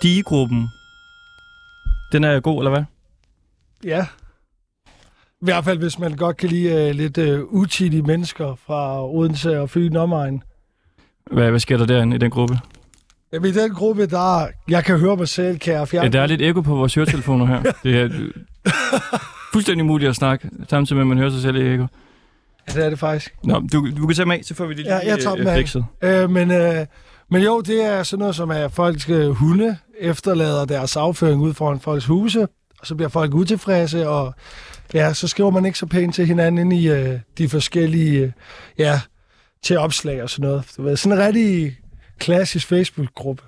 [0.00, 0.68] Stigegruppen.
[2.12, 2.84] Den er god, eller hvad?
[3.84, 4.06] Ja.
[5.40, 9.60] I hvert fald, hvis man godt kan lide uh, lidt uh, utidige mennesker fra Odense
[9.60, 10.42] og Fyn omegn.
[11.30, 12.58] Hvad, hvad sker der derinde i den gruppe?
[13.32, 16.04] Jamen, i den gruppe, der jeg kan høre mig selv, kan jeg fjerne...
[16.04, 17.62] Ja, der er lidt ekko på vores høretelefoner her.
[17.82, 18.30] Det er øh,
[19.52, 21.86] fuldstændig muligt at snakke, samtidig med, at man hører sig selv i ekko.
[22.68, 23.34] Ja, det er det faktisk.
[23.44, 25.36] Nå, du, du kan tage med af, så får vi det lige Ja, jeg tager
[25.36, 25.58] dem øh, af.
[25.58, 25.84] fikset.
[26.02, 26.86] Øh, men, øh,
[27.30, 31.54] men jo, det er sådan noget som, at folks øh, hunde efterlader deres afføring ud
[31.54, 32.42] foran folks huse,
[32.80, 34.34] og så bliver folk utilfredse, og
[34.94, 38.32] ja, så skriver man ikke så pænt til hinanden ind i øh, de forskellige, øh,
[38.78, 39.00] ja,
[39.62, 40.64] til opslag og sådan noget.
[40.76, 41.76] Du ved, sådan en rigtig
[42.18, 43.42] klassisk Facebook-gruppe.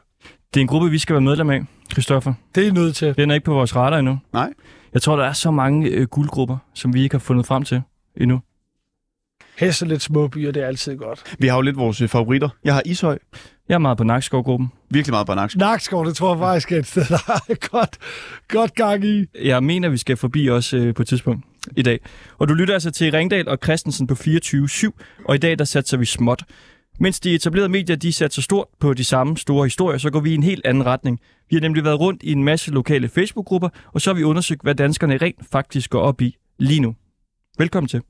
[0.54, 2.34] Det er en gruppe, vi skal være medlem af, Christoffer.
[2.54, 3.16] Det er nødt til.
[3.16, 4.18] Den er ikke på vores radar endnu.
[4.32, 4.52] Nej.
[4.94, 7.82] Jeg tror, der er så mange øh, guldgrupper, som vi ikke har fundet frem til
[8.16, 8.40] endnu.
[9.58, 11.36] Hesse lidt små byer, det er altid godt.
[11.38, 12.48] Vi har jo lidt vores øh, favoritter.
[12.64, 13.18] Jeg har Ishøj.
[13.70, 14.72] Jeg er meget på Nakskov-gruppen.
[14.90, 15.56] Virkelig meget på Naksk.
[15.56, 17.98] Nakskov, det tror jeg faktisk er et sted, der er godt,
[18.48, 19.26] godt gang i.
[19.42, 21.44] Jeg mener, vi skal forbi os øh, på et tidspunkt
[21.76, 22.00] i dag.
[22.38, 24.90] Og du lytter altså til Ringdal og Christensen på 24-7,
[25.24, 26.42] og i dag der satser vi småt.
[27.00, 30.30] Mens de etablerede medier, de satser stort på de samme store historier, så går vi
[30.30, 31.20] i en helt anden retning.
[31.50, 34.62] Vi har nemlig været rundt i en masse lokale Facebook-grupper, og så har vi undersøgt,
[34.62, 36.94] hvad danskerne rent faktisk går op i lige nu.
[37.58, 38.02] Velkommen til.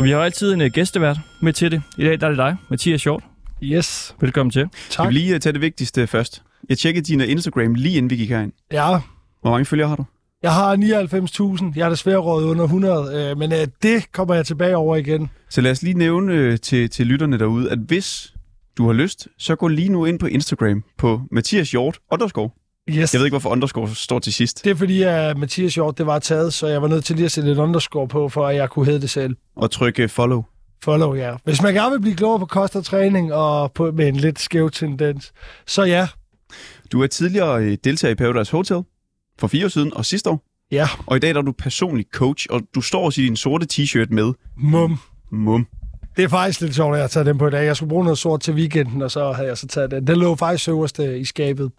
[0.00, 1.82] Og vi har altid en uh, gæstevært med til det.
[1.98, 3.22] I dag der er det dig, Mathias Hjort.
[3.62, 4.68] Yes, Velkommen til.
[4.72, 5.08] Skal tak.
[5.08, 6.42] vi lige øh, tage det vigtigste først?
[6.68, 8.52] Jeg tjekkede din øh, Instagram lige inden vi gik herind.
[8.72, 8.88] Ja,
[9.42, 10.04] Hvor mange følgere har du?
[10.42, 11.72] jeg har 99.000.
[11.76, 15.30] Jeg er desværre rådet under 100, øh, men øh, det kommer jeg tilbage over igen.
[15.48, 18.32] Så lad os lige nævne øh, til, til lytterne derude, at hvis
[18.78, 22.50] du har lyst, så gå lige nu ind på Instagram på Mathias Hjort underscore.
[22.98, 23.14] Yes.
[23.14, 24.64] Jeg ved ikke, hvorfor underscore står til sidst.
[24.64, 27.24] Det er fordi, at Mathias Hjort, det var taget, så jeg var nødt til lige
[27.26, 29.36] at sætte et underscore på, for at jeg kunne hedde det selv.
[29.56, 30.42] Og trykke follow.
[30.84, 31.34] Follow, ja.
[31.44, 34.40] Hvis man gerne vil blive klogere på kost og træning, og på, med en lidt
[34.40, 35.32] skæv tendens,
[35.66, 36.08] så ja.
[36.92, 38.82] Du er tidligere øh, deltager i Paradise Hotel
[39.38, 40.42] for fire år siden og sidste år.
[40.72, 43.36] Ja, Og i dag der er du personlig coach, og du står også i din
[43.36, 44.98] sorte t-shirt med mum.
[45.32, 45.66] mum.
[46.16, 47.66] Det er faktisk lidt sjovt, at jeg har taget den på i dag.
[47.66, 50.06] Jeg skulle bruge noget sort til weekenden, og så havde jeg så taget den.
[50.06, 51.70] Den lå faktisk øverst i skabet.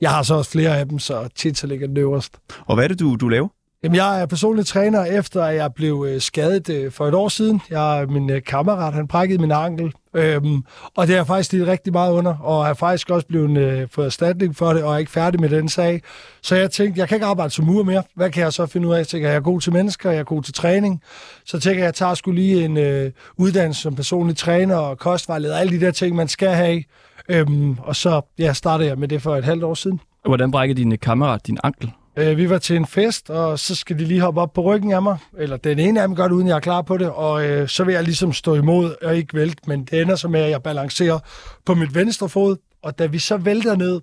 [0.00, 2.32] Jeg har så også flere af dem, så tit så ligger den øverst.
[2.66, 3.48] Og hvad er det, du, du laver?
[3.82, 7.28] Jamen, jeg er personlig træner, efter at jeg blev øh, skadet øh, for et år
[7.28, 7.60] siden.
[7.70, 10.62] Jeg, min øh, kammerat, han brækkede min ankel, øhm,
[10.96, 13.88] og det har jeg faktisk lidt rigtig meget under, og har faktisk også blevet øh,
[13.90, 16.02] fået erstatning for det, og er ikke færdig med den sag.
[16.42, 18.02] Så jeg tænkte, jeg kan ikke arbejde som mur mere.
[18.14, 18.98] Hvad kan jeg så finde ud af?
[18.98, 21.02] Jeg tænker, jeg er god til mennesker, jeg er god til træning.
[21.44, 25.56] Så tænker jeg, jeg tager sgu lige en øh, uddannelse som personlig træner og kostvejleder,
[25.56, 26.82] alle de der ting, man skal have.
[27.28, 30.00] Øhm, og så ja, startede jeg med det for et halvt år siden.
[30.24, 31.92] Hvordan brækker din kammerat din ankel?
[32.16, 34.92] Øh, vi var til en fest, og så skal de lige hoppe op på ryggen
[34.92, 35.18] af mig.
[35.38, 37.10] Eller den ene af dem gør det, uden jeg er klar på det.
[37.10, 39.62] Og øh, så vil jeg ligesom stå imod og ikke vælte.
[39.66, 41.18] Men det ender så med, at jeg balancerer
[41.64, 42.56] på mit venstre fod.
[42.82, 44.00] Og da vi så vælter ned,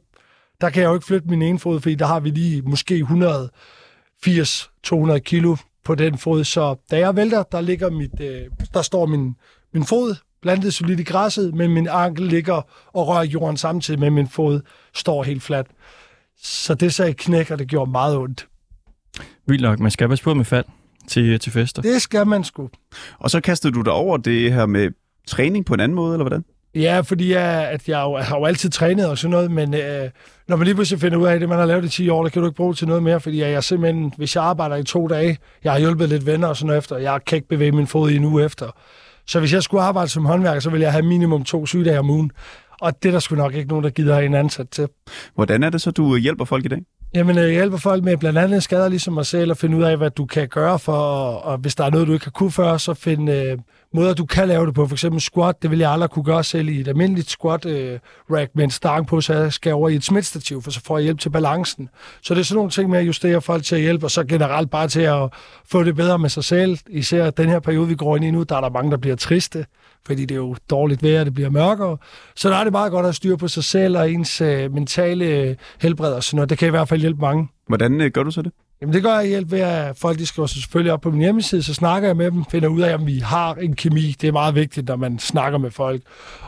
[0.62, 3.06] der kan jeg jo ikke flytte min ene fod, fordi der har vi lige måske
[4.26, 6.44] 180-200 kilo på den fod.
[6.44, 8.42] Så da jeg vælter, der, ligger mit, øh,
[8.74, 9.36] der står min,
[9.74, 12.62] min fod plantet solidt i græsset, men min ankel ligger
[12.94, 14.62] og rører jorden samtidig med, at min fod
[14.94, 15.68] står helt fladt.
[16.38, 18.48] Så det sagde knæk, og det gjorde meget ondt.
[19.48, 20.66] Vildt nok, man skal passe på med fald
[21.08, 21.82] til, til fester.
[21.82, 22.70] Det skal man sgu.
[23.20, 24.92] Og så kastede du dig over det her med
[25.28, 26.44] træning på en anden måde, eller hvordan?
[26.76, 29.74] Ja, fordi jeg, at jeg, jo, jeg har jo altid trænet og sådan noget, men
[29.74, 30.10] øh,
[30.48, 32.30] når man lige pludselig finder ud af det, man har lavet i 10 år, der
[32.30, 34.76] kan du ikke bruge det til noget mere, fordi jeg, jeg simpelthen, hvis jeg arbejder
[34.76, 37.48] i to dage, jeg har hjulpet lidt venner og sådan noget efter, jeg kan ikke
[37.48, 38.68] bevæge min fod i en uge efter.
[39.28, 42.10] Så hvis jeg skulle arbejde som håndværker, så ville jeg have minimum to sygedage om
[42.10, 42.32] ugen.
[42.82, 44.88] Og det er der sgu nok ikke nogen, der gider en ansat til.
[45.36, 46.80] Hvordan er det så, du hjælper folk i dag?
[47.16, 49.84] Jamen, øh, jeg hjælper folk med blandt andet skader ligesom mig selv, at finde ud
[49.84, 51.02] af, hvad du kan gøre for,
[51.36, 53.58] og hvis der er noget, du ikke har kunne før, så finde øh,
[53.94, 54.88] måder, du kan lave det på.
[54.88, 58.00] For eksempel squat, det vil jeg aldrig kunne gøre selv i et almindeligt squat øh,
[58.32, 60.98] rack med en stang på, så jeg skal over i et smitstativ, for så får
[60.98, 61.90] jeg hjælp til balancen.
[62.22, 64.24] Så det er sådan nogle ting med at justere folk til at hjælpe, og så
[64.24, 65.30] generelt bare til at
[65.72, 66.78] få det bedre med sig selv.
[66.90, 69.16] Især den her periode, vi går ind i nu, der er der mange, der bliver
[69.16, 69.66] triste,
[70.06, 71.98] fordi det er jo dårligt vejr, det bliver mørkere.
[72.36, 75.26] Så der er det meget godt at styre på sig selv og ens øh, mentale
[75.26, 76.50] øh, helbred og sådan noget.
[76.50, 77.48] Det kan i hvert fald hjælpe mange.
[77.68, 78.52] Hvordan øh, gør du så det?
[78.82, 81.20] Jamen det gør jeg hjælp ved, at folk de skriver sig selvfølgelig op på min
[81.20, 84.16] hjemmeside, så snakker jeg med dem, finder ud af, om vi har en kemi.
[84.22, 86.02] Det er meget vigtigt, når man snakker med folk.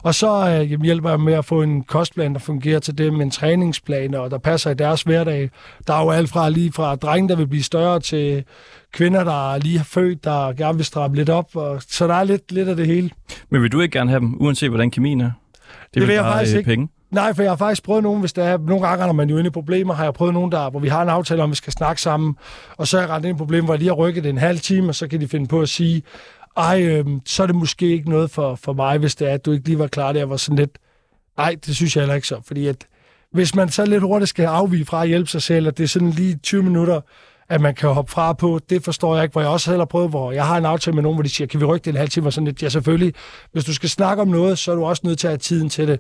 [0.03, 3.31] Og så øh, hjælper jeg med at få en kostplan, der fungerer til dem, en
[3.31, 5.49] træningsplan, og der passer i deres hverdag.
[5.87, 8.43] Der er jo alt fra lige fra drenge, der vil blive større, til
[8.93, 11.55] kvinder, der lige har født, der gerne vil stramme lidt op.
[11.55, 13.09] Og, så der er lidt, lidt af det hele.
[13.49, 15.31] Men vil du ikke gerne have dem, uanset hvordan kemien er?
[15.93, 16.69] Det, vil vel jeg faktisk øh, ikke.
[16.69, 16.89] Penge.
[17.11, 18.57] Nej, for jeg har faktisk prøvet nogen, hvis der er...
[18.57, 20.87] Nogle gange, når man jo inde i problemer, har jeg prøvet nogen, der, hvor vi
[20.87, 22.35] har en aftale om, at vi skal snakke sammen,
[22.77, 24.37] og så er jeg rendt ind i problemer, hvor jeg lige har rykket det en
[24.37, 26.03] halv time, og så kan de finde på at sige,
[26.57, 29.45] ej, øh, så er det måske ikke noget for, for mig, hvis det er, at
[29.45, 30.25] du ikke lige var klar, der.
[30.25, 30.77] Var sådan lidt,
[31.37, 32.87] ej, det synes jeg heller ikke så, fordi at
[33.31, 35.87] hvis man så lidt hurtigt skal afvige fra at hjælpe sig selv, at det er
[35.87, 37.01] sådan lige 20 minutter,
[37.49, 40.09] at man kan hoppe fra på, det forstår jeg ikke, hvor jeg også heller prøvet,
[40.09, 41.97] hvor jeg har en aftale med nogen, hvor de siger, kan vi rykke det en
[41.97, 43.13] halv time, og sådan lidt, ja selvfølgelig,
[43.51, 45.69] hvis du skal snakke om noget, så er du også nødt til at have tiden
[45.69, 45.99] til det,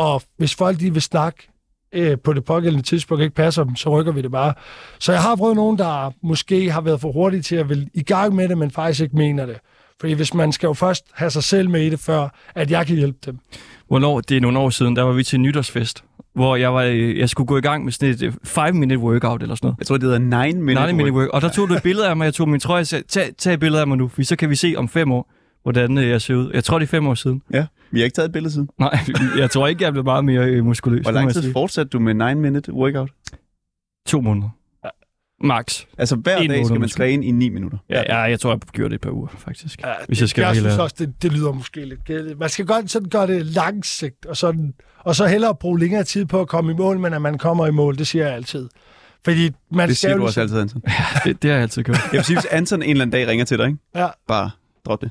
[0.00, 1.48] og hvis folk de vil snakke
[1.94, 4.54] øh, på det pågældende tidspunkt ikke passer dem, så rykker vi det bare.
[4.98, 8.02] Så jeg har prøvet nogen, der måske har været for hurtige til at vil i
[8.02, 9.56] gang med det, men faktisk ikke mener det.
[10.00, 12.86] Fordi hvis man skal jo først have sig selv med i det, før at jeg
[12.86, 13.38] kan hjælpe dem.
[13.88, 14.20] Hvornår?
[14.20, 16.04] Det er nogle år siden, der var vi til nytårsfest,
[16.34, 19.54] hvor jeg, var, øh, jeg skulle gå i gang med sådan et 5-minute workout eller
[19.54, 19.78] sådan noget.
[19.78, 21.28] Jeg tror, det hedder 9 minute, 9 minute work.
[21.28, 23.30] Og der tog du et billede af mig, jeg tog min trøje og sagde, tag,
[23.38, 25.32] tag et billede af mig nu, for så kan vi se om fem år,
[25.62, 26.50] hvordan øh, jeg ser ud.
[26.54, 27.42] Jeg tror, det er fem år siden.
[27.52, 28.68] Ja, vi har ikke taget et billede siden.
[28.78, 28.98] Nej,
[29.38, 31.02] jeg tror ikke, jeg blev meget mere øh, muskuløs.
[31.02, 33.10] Hvor lang tid fortsatte du med 9 minute workout?
[34.06, 34.48] To måneder.
[35.44, 35.84] Max.
[35.98, 36.96] Altså hver En dag skal man måske.
[36.96, 37.78] træne i 9 minutter.
[37.90, 39.80] Ja, ja, jeg tror, jeg gjorde det et par uger, faktisk.
[39.82, 42.38] Ja, Hvis det, jeg skal jeg synes også, det, det lyder måske lidt gældigt.
[42.38, 46.24] Man skal godt sådan gøre det langsigt, og, sådan, og så hellere bruge længere tid
[46.24, 48.68] på at komme i mål, men at man kommer i mål, det siger jeg altid.
[49.24, 50.82] Fordi man Det skal siger du også ligesom- altid, Anton.
[51.24, 51.96] Det, det har jeg altid gjort.
[52.04, 53.78] Jeg vil sige, hvis Anton en eller anden dag ringer til dig, ikke?
[53.94, 54.08] Ja.
[54.28, 54.50] bare
[54.86, 55.10] drop det.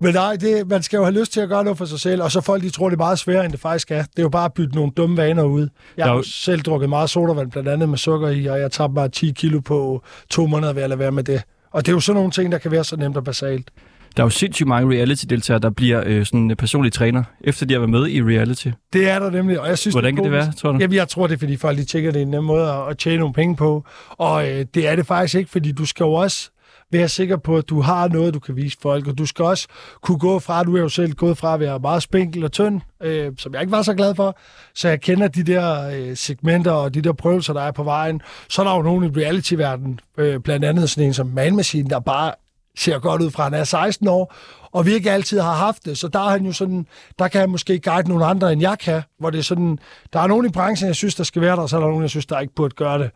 [0.00, 2.22] Men nej, det, man skal jo have lyst til at gøre noget for sig selv,
[2.22, 4.02] og så folk, de tror, det er meget sværere, end det faktisk er.
[4.02, 5.68] Det er jo bare at bytte nogle dumme vaner ud.
[5.96, 8.94] Jeg har jo selv drukket meget sodavand, blandt andet med sukker i, og jeg tabte
[8.94, 11.42] bare 10 kilo på to måneder ved at lade være med det.
[11.70, 13.70] Og det er jo sådan nogle ting, der kan være så nemt og basalt.
[14.16, 17.74] Der er jo sindssygt mange reality-deltagere, der bliver øh, sådan en personlig træner, efter de
[17.74, 18.68] har været med i reality.
[18.92, 20.78] Det er der nemlig, og jeg synes, Hvordan det kan det være, tror du?
[20.80, 22.90] Jamen, jeg tror, det er, fordi folk de tænker, det er en nem måde at,
[22.90, 23.84] at tjene nogle penge på.
[24.08, 26.50] Og øh, det er det faktisk ikke, fordi du skal jo også
[26.94, 29.68] være sikker på, at du har noget, du kan vise folk, og du skal også
[30.02, 32.80] kunne gå fra, du er jo selv gået fra at være meget spinkel og tynd,
[33.02, 34.38] øh, som jeg ikke var så glad for,
[34.74, 38.20] så jeg kender de der øh, segmenter og de der prøvelser, der er på vejen.
[38.48, 41.90] Så er der jo nogen i reality-verdenen, øh, blandt andet sådan en som Man Machine,
[41.90, 42.32] der bare
[42.78, 44.34] ser godt ud fra, han er 16 år,
[44.72, 46.86] og vi ikke altid har haft det, så der er han jo sådan,
[47.18, 49.78] der kan han måske guide nogle andre, end jeg kan, hvor det er sådan,
[50.12, 51.88] der er nogen i branchen, jeg synes, der skal være der, og så er der
[51.88, 53.10] nogen, jeg synes, der ikke burde gøre det.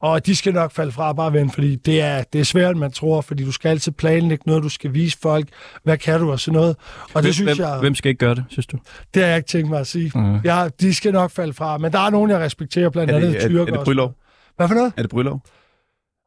[0.00, 2.92] Og de skal nok falde fra bare vente, fordi det er, det er svært, man
[2.92, 5.48] tror, fordi du skal altid planlægge noget, du skal vise folk,
[5.82, 6.76] hvad kan du og sådan noget.
[7.02, 8.78] Og det hvem, synes hvem, jeg, hvem skal ikke gøre det, synes du?
[9.14, 10.12] det har jeg ikke tænkt mig at sige.
[10.14, 10.40] Mhm.
[10.44, 13.32] Ja, de skal nok falde fra, men der er nogen, jeg respekterer, blandt Er andet
[13.32, 13.72] det, er, tyrker.
[13.72, 14.14] er det Brylov?
[14.56, 14.92] Hvad for noget?
[14.96, 15.42] Er det Brylov?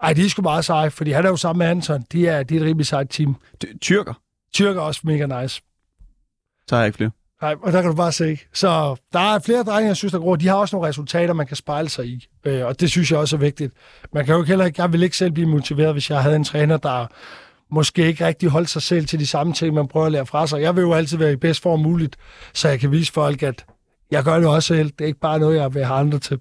[0.04, 2.04] Ej, de er sgu meget seje, fordi han er jo sammen med Anton.
[2.12, 3.36] De er, de er et rimelig sejt team.
[3.62, 4.14] Ty- Tyrker?
[4.54, 5.62] Tyrker er også mega nice.
[6.68, 7.12] Så har jeg ikke flere.
[7.44, 8.40] Nej, og der kan du bare se.
[8.54, 10.36] Så der er flere drenge, jeg synes, der går.
[10.36, 12.28] De har også nogle resultater, man kan spejle sig i.
[12.46, 13.74] Øh, og det synes jeg også er vigtigt.
[14.14, 16.44] Man kan jo heller ikke, jeg vil ikke selv blive motiveret, hvis jeg havde en
[16.44, 17.08] træner, der
[17.72, 20.48] måske ikke rigtig holdt sig selv til de samme ting, man prøver at lære fra
[20.48, 20.62] sig.
[20.62, 22.16] Jeg vil jo altid være i bedst form muligt,
[22.54, 23.66] så jeg kan vise folk, at
[24.12, 24.92] jeg gør det også selv.
[24.92, 26.40] Det er ikke bare noget, jeg vil have andre til.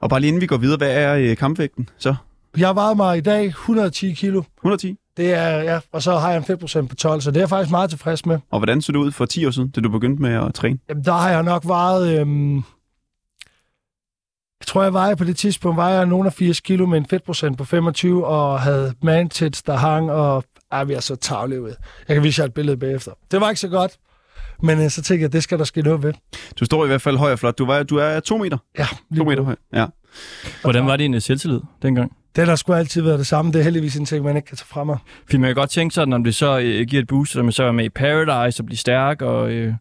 [0.00, 2.14] Og bare lige inden vi går videre, hvad er øh, kampvægten så?
[2.56, 4.42] Jeg vejet mig i dag 110 kilo.
[4.58, 4.96] 110?
[5.16, 7.48] Det er, ja, og så har jeg en fedtprocent på 12, så det er jeg
[7.48, 8.38] faktisk meget tilfreds med.
[8.50, 10.78] Og hvordan så det ud for 10 år siden, da du begyndte med at træne?
[10.88, 12.20] Jamen, der har jeg nok vejet...
[12.20, 12.56] Øhm,
[14.60, 17.06] jeg tror, jeg vejede på det tidspunkt, var jeg nogen af 80 kilo med en
[17.06, 21.74] fedtprocent på 25, og havde mantits, der hang, og ej, vi er så tavlige ud.
[22.08, 23.12] Jeg kan vise jer et billede bagefter.
[23.30, 23.96] Det var ikke så godt,
[24.62, 26.12] men øh, så tænkte jeg, det skal der ske noget ved.
[26.60, 27.58] Du står i hvert fald høj og flot.
[27.58, 28.58] Du, var, du er to meter.
[28.78, 29.56] Ja, To meter høj.
[29.72, 29.86] Ja.
[30.62, 32.12] Hvordan var din øh, selvtillid dengang?
[32.36, 33.52] Det har sgu altid været det samme.
[33.52, 34.98] Det er heldigvis en ting, man ikke kan tage fra mig.
[35.24, 37.52] Fordi man kan godt tænke sådan, om det så øh, giver et boost, så man
[37.52, 39.74] så er med i Paradise og bliver stærk, og, øh,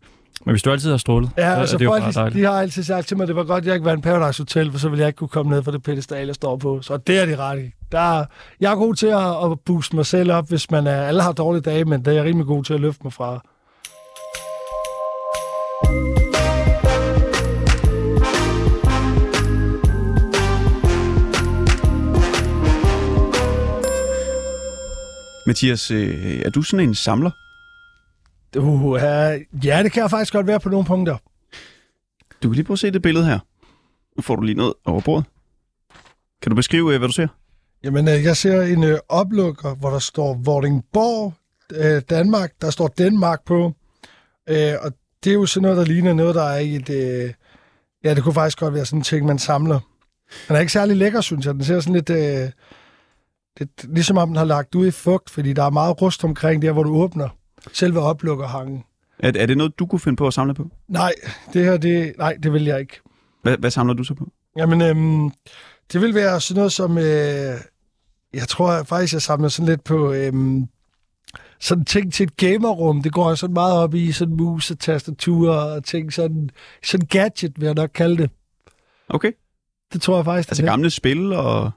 [0.45, 2.51] men hvis du altid har strålet, Ja, så altså er det folk, de, de, har
[2.51, 4.71] altid sagt til mig, at det var godt, at jeg ikke var en Paradise Hotel,
[4.71, 6.81] for så ville jeg ikke kunne komme ned fra det pedestal, jeg står på.
[6.81, 7.71] Så det er de ret i.
[7.91, 8.25] Der,
[8.59, 11.31] jeg er god til at, at booste mig selv op, hvis man er, alle har
[11.31, 13.41] dårlige dage, men det er jeg rimelig god til at løfte mig fra.
[25.47, 27.31] Mathias, øh, er du sådan en samler?
[28.57, 28.99] Uh,
[29.65, 31.17] ja, det kan jeg faktisk godt være på nogle punkter.
[32.43, 33.39] Du kan lige prøve at se det billede her.
[34.17, 35.25] Nu får du lige noget over bordet.
[36.41, 37.27] Kan du beskrive, øh, hvad du ser?
[37.83, 41.33] Jamen, øh, jeg ser en øh, oplukker, hvor der står Vordingborg,
[41.71, 42.51] øh, Danmark.
[42.61, 43.73] Der står Danmark på.
[44.49, 44.91] Øh, og
[45.23, 46.89] det er jo sådan noget, der ligner noget, der er i et...
[46.89, 47.33] Øh,
[48.03, 49.79] ja, det kunne faktisk godt være sådan en ting, man samler.
[50.47, 51.53] Den er ikke særlig lækker, synes jeg.
[51.53, 52.09] Den ser sådan lidt...
[52.09, 52.49] Øh,
[53.59, 56.61] lidt ligesom om den har lagt ud i fugt, fordi der er meget rust omkring
[56.61, 57.29] der, hvor du åbner
[57.73, 58.83] selve oplukkerhangen.
[59.19, 60.69] Er, er det noget, du kunne finde på at samle på?
[60.87, 61.11] Nej,
[61.53, 62.99] det her, det, nej, det vil jeg ikke.
[63.41, 64.31] Hvad, hvad samler du så på?
[64.57, 65.31] Jamen, øhm,
[65.93, 66.97] det vil være sådan noget som...
[66.97, 67.03] Øh,
[68.33, 70.11] jeg tror faktisk, jeg samler sådan lidt på...
[70.13, 70.67] Øhm,
[71.59, 74.79] sådan ting til et gamerrum, det går jeg sådan meget op i, sådan mus og
[74.79, 76.49] tastatur og ting, sådan,
[76.83, 78.29] sådan gadget, vil jeg nok kalde det.
[79.09, 79.31] Okay.
[79.93, 80.67] Det tror jeg faktisk, det Altså er.
[80.67, 81.71] gamle spil og...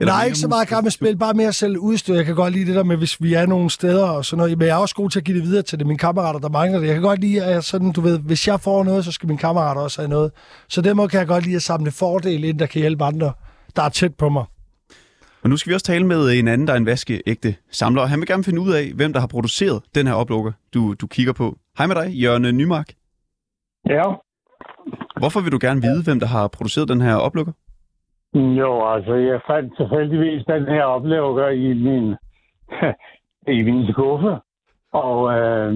[0.00, 0.74] Nej, mere ikke så meget musik?
[0.74, 2.14] gammelt spil, bare mere selv udstyr.
[2.14, 4.58] Jeg kan godt lide det der med, hvis vi er nogle steder og sådan noget.
[4.58, 5.86] Men jeg er også god til at give det videre til det.
[5.86, 6.86] Mine kammerater, der mangler det.
[6.86, 9.26] Jeg kan godt lide, at jeg sådan, du ved, hvis jeg får noget, så skal
[9.26, 10.32] mine kammerater også have noget.
[10.68, 13.32] Så den måde kan jeg godt lide at samle fordele ind, der kan hjælpe andre,
[13.76, 14.44] der er tæt på mig.
[15.42, 18.08] Og nu skal vi også tale med en anden, der er en vaskeægte samler, og
[18.08, 21.06] han vil gerne finde ud af, hvem der har produceret den her oplukker, du, du
[21.06, 21.56] kigger på.
[21.78, 22.86] Hej med dig, Jørgen Nymark.
[23.88, 24.02] Ja,
[25.18, 27.52] Hvorfor vil du gerne vide, hvem der har produceret den her oplukker?
[28.34, 32.16] Jo, altså jeg fandt tilfældigvis den her oplever i min,
[33.56, 34.38] i min skuffe,
[34.92, 35.74] og øh,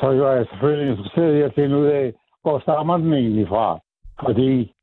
[0.00, 3.80] så var jeg selvfølgelig interesseret i at finde ud af, hvor stammer den egentlig fra.
[4.24, 4.74] Fordi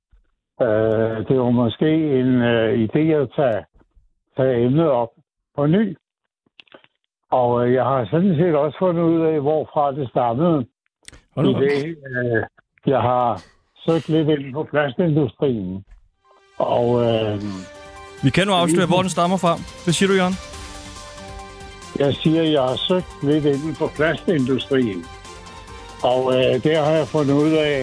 [0.61, 3.65] øh, det var måske en øh, idé at tage,
[4.37, 5.09] tage emnet op
[5.55, 5.97] på ny.
[7.31, 10.65] Og øh, jeg har sådan set også fundet ud af, hvorfra det stammede.
[11.37, 12.43] I det, øh,
[12.85, 13.41] jeg har
[13.85, 15.85] søgt lidt ind på plastindustrien.
[16.77, 17.41] Og øh,
[18.23, 19.53] Vi kan nu afsløre, hvor den stammer fra.
[19.83, 20.35] Hvad siger du, Jørgen?
[21.99, 25.01] jeg siger, at jeg har søgt lidt inden for plastindustrien.
[26.11, 27.75] Og øh, der har jeg fundet ud af,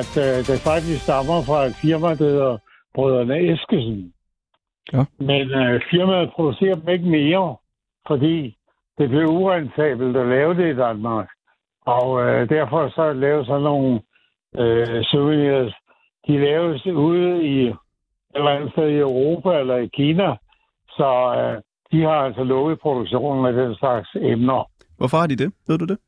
[0.00, 2.58] at øh, det faktisk stammer fra et firma, der hedder
[2.94, 4.12] Brødrene Eskesen.
[4.92, 5.04] Ja.
[5.18, 7.56] Men øh, firmaet producerer dem ikke mere,
[8.08, 8.56] fordi
[8.98, 11.28] det blev urentabelt at lave det i Danmark.
[11.86, 14.00] Og øh, derfor så lavet sådan nogle
[14.58, 15.74] øh, souvenirs.
[16.26, 17.72] De laves ude i
[18.38, 20.36] eller andet sted i Europa eller i Kina.
[20.88, 21.62] Så øh,
[21.92, 24.70] de har altså lukket produktionen af den slags emner.
[24.98, 25.52] Hvorfor har de det?
[25.68, 25.98] Ved du det?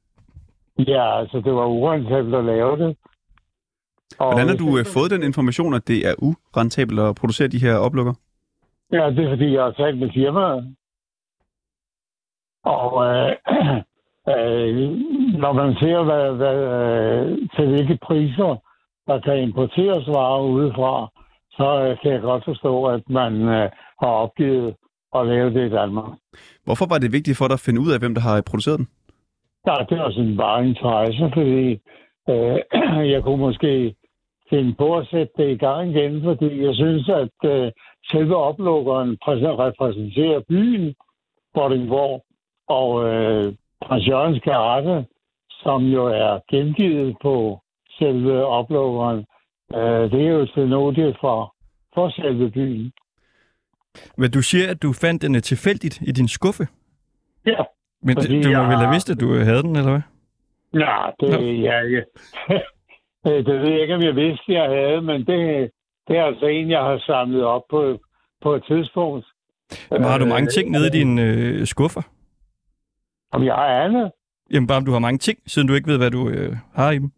[0.78, 2.96] Ja, altså det var urentabelt at lave det.
[4.18, 7.58] Og Hvordan har du øh, fået den information, at det er urentabelt at producere de
[7.58, 8.14] her oplukker?
[8.92, 10.76] Ja, det er fordi, jeg har talt med firmaet.
[12.64, 13.30] Og øh,
[14.32, 14.74] øh,
[15.42, 18.56] når man ser, hvad, hvad, øh, til hvilke priser,
[19.06, 21.10] der kan importeres varer udefra,
[21.58, 23.70] så øh, kan jeg godt forstå, at man øh,
[24.02, 24.74] har opgivet
[25.16, 26.12] at lave det i Danmark.
[26.64, 28.88] Hvorfor var det vigtigt for dig at finde ud af, hvem der har produceret den?
[29.66, 31.80] Ja, det var sådan bare interesse, fordi
[32.32, 32.58] øh,
[33.14, 33.94] jeg kunne måske
[34.50, 37.72] finde på at sætte det i gang igen, fordi jeg synes, at øh,
[38.10, 40.94] selve oplukkeren præ- repræsenterer byen
[41.54, 42.24] Vordingborg,
[42.68, 45.06] og øh, prins Jørgens karate,
[45.50, 47.60] som jo er gengivet på
[47.98, 49.24] selve oplukkeren,
[49.74, 50.46] øh, det er jo
[50.92, 51.54] til for,
[51.94, 52.92] for selve byen.
[54.16, 56.66] Men du siger, at du fandt den øh, tilfældigt i din skuffe.
[57.46, 57.62] Ja,
[58.02, 60.02] Men det, du må jeg vel have vidst, at du øh, havde den, eller hvad?
[60.74, 61.46] Ja, det, Nå.
[61.46, 62.02] ja, ja.
[63.26, 65.70] Øh, det ved jeg ikke, om jeg vidste, jeg havde, men det,
[66.08, 67.98] det er altså en, jeg har samlet op på,
[68.42, 69.26] på et tidspunkt.
[69.90, 72.02] Men har du mange ting nede i dine øh, skuffer?
[73.32, 74.12] Om jeg har andet?
[74.52, 76.90] Jamen bare om du har mange ting, siden du ikke ved, hvad du øh, har
[76.90, 77.10] i dem.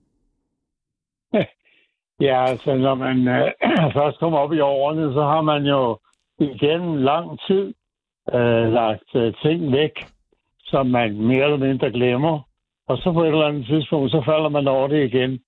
[2.20, 3.52] Ja, altså når man øh,
[3.98, 5.98] først kommer op i årene, så har man jo
[6.38, 7.74] igennem lang tid
[8.34, 9.92] øh, lagt øh, ting væk,
[10.64, 12.40] som man mere eller mindre glemmer.
[12.88, 15.40] Og så på et eller andet tidspunkt, så falder man over det igen.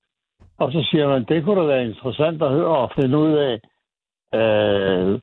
[0.58, 3.54] Og så siger man, det kunne da være interessant at høre og finde ud af,
[4.34, 5.20] øh,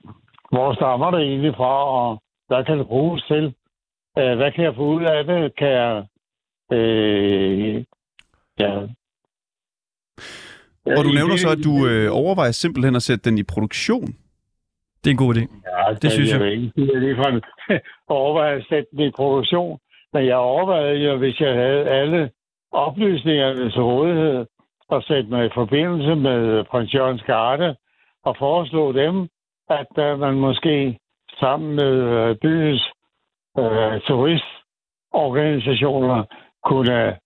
[0.51, 3.53] hvor stammer det egentlig fra, og hvad kan det bruges til?
[4.17, 5.55] Øh, hvad kan jeg få ud af det?
[5.55, 6.05] Kan jeg...
[6.71, 7.85] Øh,
[8.59, 8.87] ja,
[10.85, 14.07] og du nævner det- så, at du øh, overvejer simpelthen at sætte den i produktion.
[15.03, 15.39] Det er en god idé.
[15.39, 15.45] Ja,
[16.01, 16.39] Det synes jeg.
[16.41, 17.39] Jeg vil ikke at lige fra
[18.19, 19.79] overveje at sætte den i produktion.
[20.13, 22.29] Men jeg overvejede jo, hvis jeg havde alle
[22.71, 24.45] oplysningerne til rådighed,
[24.89, 27.75] og sætte mig i forbindelse med prins Jørgens Garde
[28.23, 29.27] og foreslå dem,
[29.69, 30.99] at uh, man måske
[31.39, 32.83] sammen med uh, byens
[33.59, 36.23] uh, turistorganisationer
[36.63, 37.17] kunne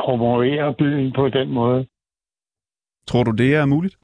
[0.00, 1.86] promovere byen på den måde.
[3.08, 3.96] Tror du, det er muligt?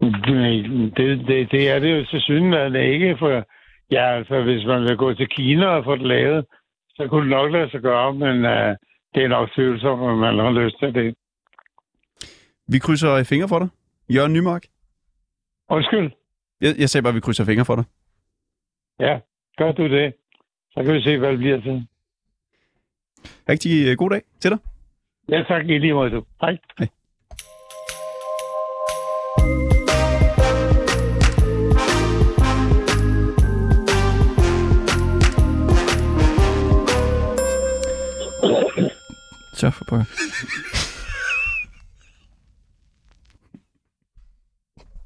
[0.00, 3.44] Det, det, det, det er det jo til synligheden ikke, for
[3.90, 6.46] ja, altså, hvis man vil gå til Kina og få det lavet,
[6.94, 8.76] så kunne det nok lade sig gøre, men uh,
[9.14, 11.14] det er nok tvivlsomt, om man har lyst til det.
[12.66, 13.68] Vi krydser fingre for dig.
[14.14, 14.66] Jørgen Nymark.
[15.68, 16.10] Undskyld.
[16.60, 17.84] Jeg, jeg sagde bare, at vi krydser fingre for dig.
[19.00, 19.18] Ja,
[19.58, 20.14] gør du det.
[20.72, 21.86] Så kan vi se, hvad det bliver til.
[23.48, 24.58] Rigtig øh, god dag til dig.
[25.30, 26.24] Ja, tak i lige måde, du.
[26.40, 26.58] Hej.
[39.54, 40.04] Så for pokker.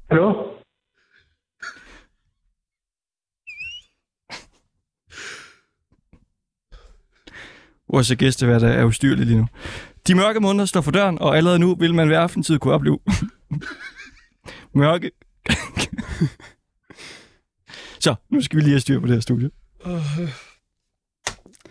[0.09, 0.55] Hallo?
[7.87, 9.47] Vores gæstevært er ustyrlig lige nu.
[10.07, 12.99] De mørke måneder står for døren, og allerede nu vil man hver aftentid kunne opleve
[14.75, 15.11] mørke...
[17.99, 19.49] Så, nu skal vi lige have styr på det her studie.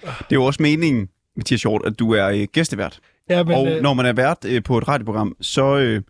[0.03, 3.01] Det er jo også meningen, Mathias Hjort, at du er øh, gæstevært.
[3.31, 6.03] Ja, men, og øh, når man er vært øh, på et radioprogram, så øh,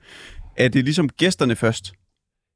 [0.57, 1.93] er det ligesom gæsterne først.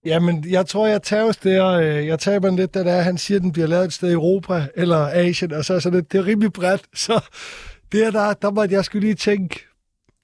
[0.05, 3.19] Jamen, jeg tror, jeg tager der, øh, jeg taber den lidt, da det er, han
[3.19, 6.07] siger, at den bliver lavet et sted i Europa eller Asien, og så er sådan,
[6.13, 7.21] det er rimelig bredt, så
[7.93, 9.61] det er der, der måtte jeg skulle lige tænke.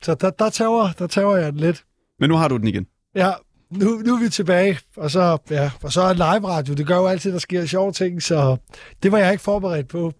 [0.02, 1.85] Så der, der, tager, der tager jeg den lidt.
[2.21, 2.87] Men nu har du den igen.
[3.14, 3.33] Ja,
[3.71, 6.75] nu, nu er vi tilbage, og så, ja, og så er live radio.
[6.75, 8.56] Det gør jo altid, der sker sjove ting, så
[9.02, 10.12] det var jeg ikke forberedt på.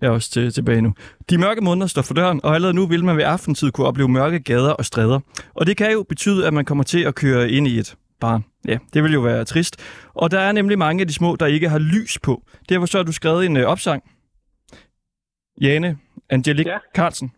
[0.00, 0.94] Jeg er også til, tilbage nu.
[1.30, 4.08] De mørke måneder står for døren, og allerede nu vil man ved aftentid kunne opleve
[4.08, 5.20] mørke gader og stræder.
[5.54, 8.44] Og det kan jo betyde, at man kommer til at køre ind i et barn.
[8.68, 9.76] Ja, det vil jo være trist.
[10.14, 12.42] Og der er nemlig mange af de små, der ikke har lys på.
[12.68, 14.02] Derfor så har du skrevet en uh, opsang.
[15.60, 15.98] Jane
[16.30, 16.74] Angelique ja.
[16.74, 16.78] Ja.
[16.94, 17.32] Carlsen.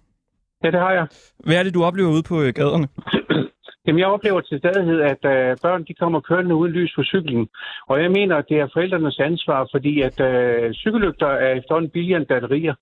[0.64, 1.06] Ja, det har jeg.
[1.38, 2.88] Hvad er det, du oplever ude på uh, gaderne?
[3.87, 7.49] Jamen, jeg oplever til stadighed, at øh, børn de kommer kørende uden lys på cyklen.
[7.88, 12.20] Og jeg mener, at det er forældrenes ansvar, fordi at øh, cykellygter er efterhånden billigere
[12.20, 12.75] end batterier.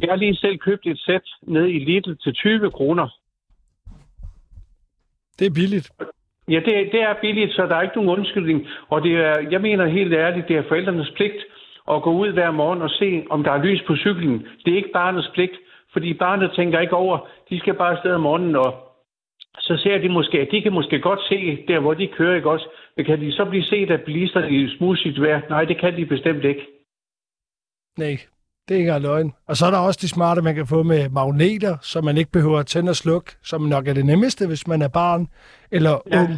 [0.00, 3.08] Jeg har lige selv købt et sæt ned i Lidl til 20 kroner.
[5.38, 5.90] Det er billigt.
[6.48, 8.66] Ja, det, det er billigt, så der er ikke nogen undskyldning.
[8.88, 11.40] Og det er, jeg mener helt ærligt, det er forældrenes pligt
[11.90, 14.46] at gå ud hver morgen og se, om der er lys på cyklen.
[14.64, 15.52] Det er ikke barnets pligt,
[15.92, 17.18] fordi barnet tænker ikke over.
[17.50, 18.74] De skal bare afsted om morgenen, og
[19.58, 22.68] så ser de måske, de kan måske godt se der, hvor de kører, ikke også?
[22.96, 25.40] Men kan de så blive set af bilisterne i smudsigt vejr?
[25.50, 26.66] Nej, det kan de bestemt ikke.
[27.98, 28.16] Nej,
[28.68, 29.32] det er ikke løgn.
[29.48, 32.30] Og så er der også de smarte, man kan få med magneter, så man ikke
[32.32, 35.28] behøver at tænde og slukke, som nok er det nemmeste, hvis man er barn
[35.70, 36.20] eller Ja.
[36.20, 36.28] ung.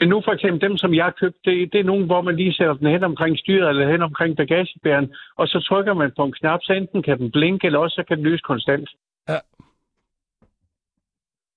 [0.00, 2.36] Men nu for eksempel dem, som jeg har købt, det, det er nogen, hvor man
[2.36, 6.24] lige sætter den hen omkring styret eller hen omkring bagagebæren, og så trykker man på
[6.24, 8.88] en knap, så enten kan den blinke, eller også så kan den lyse konstant.
[9.28, 9.38] Ja.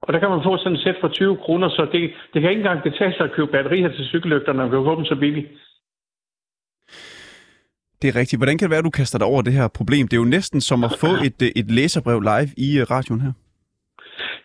[0.02, 2.02] Og der kan man få sådan et sæt for 20 kroner, så det,
[2.34, 4.96] det kan ikke engang betale sig at købe batterier til cykellygter, når man kan få
[4.96, 5.48] dem så billigt.
[8.02, 8.40] Det er rigtigt.
[8.40, 10.08] Hvordan kan det være, at du kaster dig over det her problem?
[10.08, 13.34] Det er jo næsten som at få et, et læserbrev live i øh, radioen her.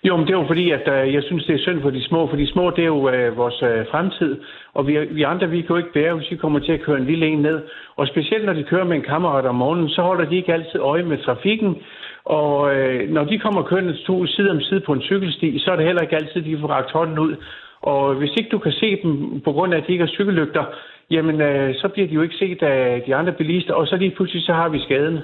[0.04, 2.04] Jo, men det er jo fordi, at øh, jeg synes, det er synd for de
[2.04, 4.40] små, for de små, det er jo øh, vores øh, fremtid,
[4.74, 6.96] og vi, vi andre, vi kan jo ikke bære, hvis vi kommer til at køre
[6.96, 7.62] en lille en ned.
[7.96, 10.80] Og specielt når de kører med en kammerat om morgenen, så holder de ikke altid
[10.80, 11.76] øje med trafikken,
[12.24, 15.76] og øh, når de kommer kørende to side om side på en cykelsti, så er
[15.76, 17.36] det heller ikke altid, de får rakt hånden ud.
[17.80, 20.64] Og hvis ikke du kan se dem, på grund af, at de ikke har cykellygter,
[21.10, 24.14] jamen øh, så bliver de jo ikke set af de andre bilister, og så lige
[24.16, 25.18] pludselig så har vi skaden.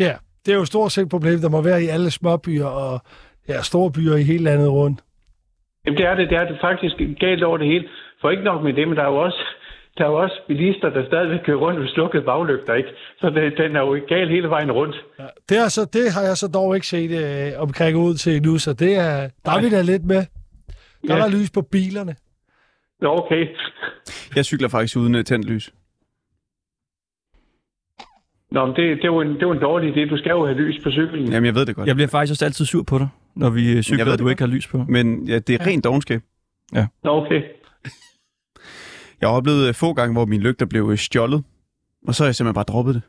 [0.00, 0.12] Ja,
[0.46, 3.00] det er jo stort set et problem, der må være i alle småbyer og
[3.48, 5.00] ja, store byer i hele landet rundt.
[5.86, 7.84] Jamen det er det, det er det faktisk galt over det hele.
[8.20, 9.42] For ikke nok med det, men der er jo også,
[9.98, 12.88] der er jo også bilister, der stadigvæk kører rundt med slukkede baglygter, ikke?
[13.20, 14.96] Så det, den er jo gal hele vejen rundt.
[15.18, 18.42] Ja, det, er så, det har jeg så dog ikke set øh, omkring ud til
[18.42, 20.16] nu, så det er, der er vi da lidt med.
[21.06, 21.22] Der er Ja.
[21.22, 22.16] der lys på bilerne.
[23.00, 23.46] Nå, okay.
[24.36, 25.70] Jeg cykler faktisk uden uh, tændt lys.
[28.50, 30.10] Nå, men det, det, var en, det var en dårlig idé.
[30.10, 31.32] Du skal jo have lys på cyklen.
[31.32, 31.88] Jamen, jeg ved det godt.
[31.88, 34.28] Jeg bliver faktisk også altid sur på dig, når vi øh, cykler, ved og du
[34.28, 34.84] ikke har lys på.
[34.88, 36.20] Men ja, det er rent dogenskab.
[37.04, 37.42] Nå, okay.
[39.20, 41.44] Jeg har oplevet uh, få gange, hvor mine lygter blev uh, stjålet.
[42.08, 43.02] Og så har jeg simpelthen bare droppet det.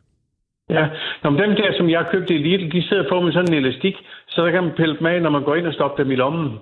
[0.70, 0.86] Ja,
[1.24, 3.66] Nå, men dem der, som jeg købte i Lidl, de sidder på med sådan en
[3.66, 3.96] elastik,
[4.28, 6.16] så der kan man pille dem af, når man går ind og stopper dem i
[6.16, 6.58] lommen.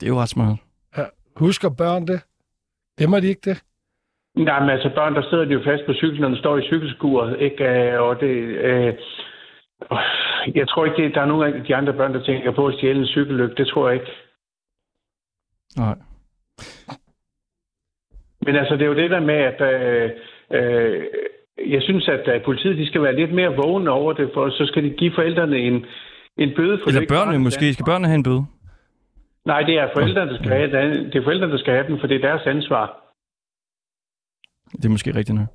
[0.00, 0.58] Det er jo ret smart.
[0.96, 1.04] Ja.
[1.36, 2.20] Husker børn det?
[2.98, 3.62] Det må de ikke det.
[4.36, 6.62] Nej, men altså børn, der sidder de jo fast på cyklen, når den står i
[6.62, 7.64] cykelskuret, ikke?
[7.92, 8.34] Øh, Og det,
[8.68, 8.94] øh,
[10.54, 12.74] jeg tror ikke, det, der er nogen af de andre børn, der tænker på at
[12.74, 13.54] stjæle en cykellygte.
[13.56, 14.12] Det tror jeg ikke.
[15.76, 15.94] Nej.
[18.46, 20.10] Men altså, det er jo det der med, at øh,
[20.50, 21.04] øh,
[21.66, 24.66] jeg synes, at øh, politiet de skal være lidt mere vågne over det, for så
[24.66, 25.86] skal de give forældrene en,
[26.38, 27.08] en bøde for Eller det.
[27.08, 27.72] børnene måske.
[27.72, 28.44] Skal børnene have en bøde?
[29.44, 31.04] Nej, det er forældrene, der skal have den.
[31.06, 33.05] Det er forældrene, der skal have den, for det er deres ansvar.
[34.76, 35.48] Det er måske rigtigt nok.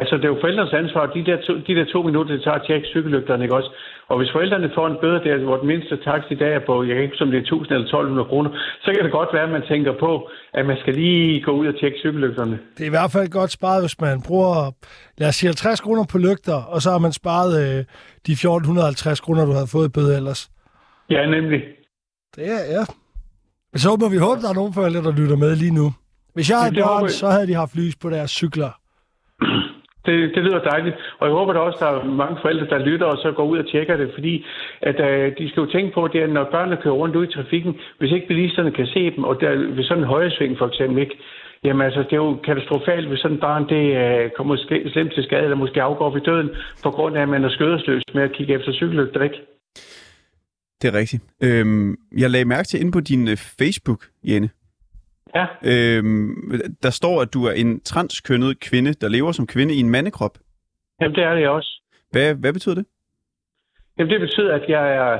[0.00, 2.58] Altså, det er jo forældrenes ansvar, de der to, de der to minutter, det tager
[2.60, 3.70] at tjekke cykellygterne, ikke også?
[4.10, 6.82] Og hvis forældrene får en bøde der, hvor den mindste taxi i dag er på,
[6.82, 8.50] jeg kan ikke som det er 1000 eller 1200 kroner,
[8.84, 11.66] så kan det godt være, at man tænker på, at man skal lige gå ud
[11.66, 12.58] og tjekke cykellygterne.
[12.76, 14.54] Det er i hvert fald godt sparet, hvis man bruger,
[15.18, 17.78] lad os sige 50 kroner på lygter, og så har man sparet øh,
[18.26, 20.50] de 1450 kroner, du havde fået i bøde ellers.
[21.10, 21.60] Ja, nemlig.
[22.36, 22.82] Det er, ja.
[23.76, 25.86] Så må vi håbe, der er nogle forældre, der lytter med lige nu.
[26.34, 28.70] Hvis jeg havde det børn, så havde de haft lys på deres cykler.
[30.06, 32.78] Det Det, lyder dejligt, og jeg håber da også, at der er mange forældre, der
[32.78, 34.44] lytter og så går ud og tjekker det, fordi
[34.82, 37.32] at, øh, de skal jo tænke på, det er, når børnene kører rundt ud i
[37.36, 40.98] trafikken, hvis ikke bilisterne kan se dem, og der, ved sådan en højresving for eksempel
[41.02, 41.16] ikke,
[41.64, 45.12] jamen altså, det er jo katastrofalt, hvis sådan et barn det, øh, kommer sk- slemt
[45.14, 46.50] til skade, eller måske afgår ved døden,
[46.82, 49.40] på grund af, at man er skødesløs med at kigge efter cykellygter, ikke?
[50.82, 51.22] Det er rigtigt.
[51.42, 54.48] Øhm, jeg lagde mærke til inde på din øh, Facebook, Jenne.
[55.34, 56.34] Ja, Øhm,
[56.82, 60.38] der står, at du er en transkønnet kvinde, der lever som kvinde i en mandekrop.
[61.00, 61.70] jamen det er det også.
[62.10, 62.84] Hvad, hvad betyder det?
[63.98, 65.18] Jamen, det betyder, at jeg er...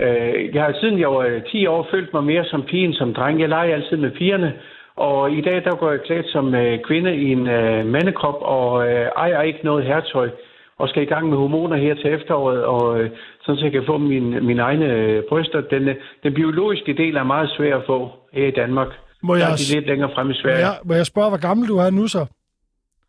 [0.00, 3.14] Øh, jeg har siden jeg var øh, 10 år følt mig mere som pigen som
[3.14, 3.40] dreng.
[3.40, 4.52] Jeg leger altid med pigerne.
[4.96, 8.88] Og i dag, der går jeg klædt som øh, kvinde i en øh, mandekrop og
[8.88, 10.30] øh, ejer ikke noget hertøj.
[10.78, 13.10] Og skal i gang med hormoner her til efteråret, og øh,
[13.42, 15.60] sådan så jeg kan få min, mine egne øh, bryster.
[15.60, 18.88] Den, øh, den biologiske del er meget svær at få her i Danmark.
[19.22, 20.58] Må Der jeg, er de lidt længere frem i må, Sverige.
[20.66, 22.26] jeg, må jeg spørge, hvor gammel du er nu så?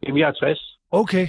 [0.03, 0.77] Jamen, jeg er 60.
[0.91, 1.27] Okay.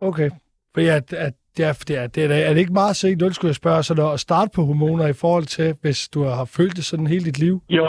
[0.00, 0.30] Okay.
[0.74, 3.48] Fordi at, at det er, det er, det er, er det ikke meget sent, skulle
[3.48, 6.84] jeg spørge, så at starte på hormoner i forhold til, hvis du har følt det
[6.84, 7.62] sådan hele dit liv?
[7.68, 7.86] Jo,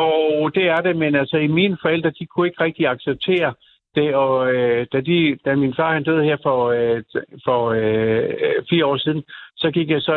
[0.56, 3.54] det er det, men altså i mine forældre, de kunne ikke rigtig acceptere
[3.96, 7.04] det, og øh, da, de, da min far han døde her for, øh,
[7.46, 8.30] for øh,
[8.70, 9.24] fire år siden,
[9.56, 10.14] så gik jeg så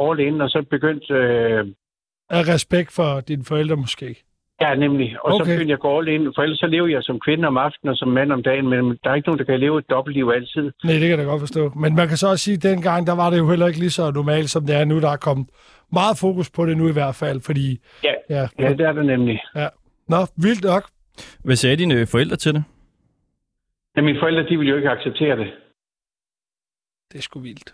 [0.00, 1.66] all in, og så begyndte, øh,
[2.30, 4.16] Af respekt for dine forældre måske?
[4.60, 5.44] Ja nemlig, og Okay.
[5.44, 7.56] så begyndte jeg at gå all in, for ellers så lever jeg som kvinde om
[7.56, 9.90] aftenen og som mand om dagen, men der er ikke nogen, der kan leve et
[9.90, 10.62] dobbeltliv altid.
[10.84, 11.68] Nej, det kan jeg da godt forstå.
[11.82, 13.90] Men man kan så også sige, at dengang, der var det jo heller ikke lige
[13.90, 15.00] så normalt, som det er nu.
[15.00, 15.46] Der er kommet
[15.92, 17.78] meget fokus på det nu i hvert fald, fordi...
[18.04, 19.40] Ja, Ja, ja det er det nemlig.
[19.56, 19.68] ja.
[20.08, 20.84] Nå, vildt nok.
[21.44, 22.64] Hvad sagde dine forældre til det?
[23.96, 25.46] Men mine forældre, de ville jo ikke acceptere det.
[27.12, 27.72] Det er sgu vildt.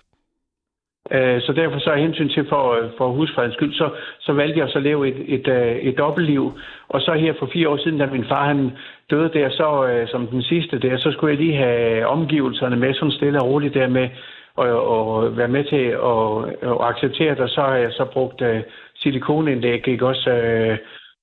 [1.12, 3.90] Øh, Så derfor så af hensyn til for, øh, for husfredens skyld, så,
[4.20, 6.52] så valgte jeg så at leve et, et, øh, et dobbeltliv.
[6.88, 8.70] Og så her for fire år siden, da min far han
[9.10, 12.94] døde der, så øh, som den sidste der, så skulle jeg lige have omgivelserne med
[12.94, 14.08] sådan stille og roligt der med
[14.56, 17.40] og, og være med til at, at acceptere det.
[17.40, 18.56] Og så har jeg så brugt uh,
[18.96, 20.30] silikonindlæg, ikke også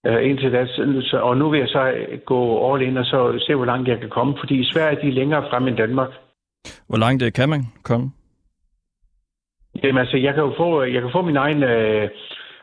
[0.06, 0.68] uh, uh, indtil da.
[1.20, 1.94] Og nu vil jeg så
[2.26, 4.34] gå all in og så se, hvor langt jeg kan komme.
[4.40, 6.10] Fordi i Sverige de er længere frem end Danmark.
[6.88, 8.12] Hvor langt kan man komme?
[9.84, 12.10] Jamen altså, jeg kan jo få, jeg kan få min egen, øh,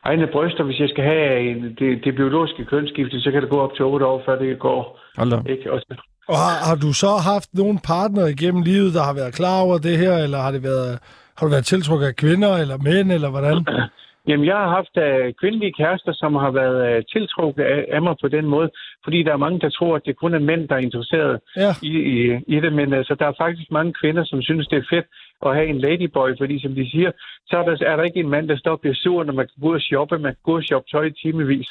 [0.05, 3.59] egne bryster, hvis jeg skal have en, det, det biologiske kønsskifte, så kan det gå
[3.61, 4.99] op til 8 år, før det går.
[5.19, 5.49] Hold.
[5.49, 5.73] Ikke?
[5.73, 5.81] Og,
[6.29, 9.79] Og har, har du så haft nogle partner igennem livet, der har været klar over
[9.79, 10.99] det her, eller har det været,
[11.37, 13.57] har du været tiltrukket af kvinder eller mænd, eller hvordan?
[14.29, 18.15] jamen, jeg har haft øh, kvindelige kærester, som har været øh, tiltrukket af, af mig
[18.21, 18.71] på den måde,
[19.05, 21.73] fordi der er mange, der tror, at det kun er mænd, der er interesseret Ja,
[21.83, 22.17] i, i,
[22.55, 25.07] i det, men altså, der er faktisk mange kvinder, som synes, det er fedt
[25.47, 27.11] at have en ladyboy, fordi som de siger,
[27.47, 29.47] så er der, er der ikke en mand, der står og bliver sur, når man
[29.47, 30.19] kan gå ud og shoppe.
[30.19, 31.69] Man kan gå og shoppe tøj i timevis,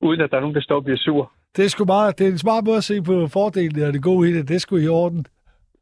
[0.00, 1.32] uden at der er nogen, der står og bliver sur.
[1.56, 4.02] det er sgu meget, det er en smart måde at se på fordelen og det
[4.02, 4.48] gode i det.
[4.48, 5.26] Det er sgu i orden.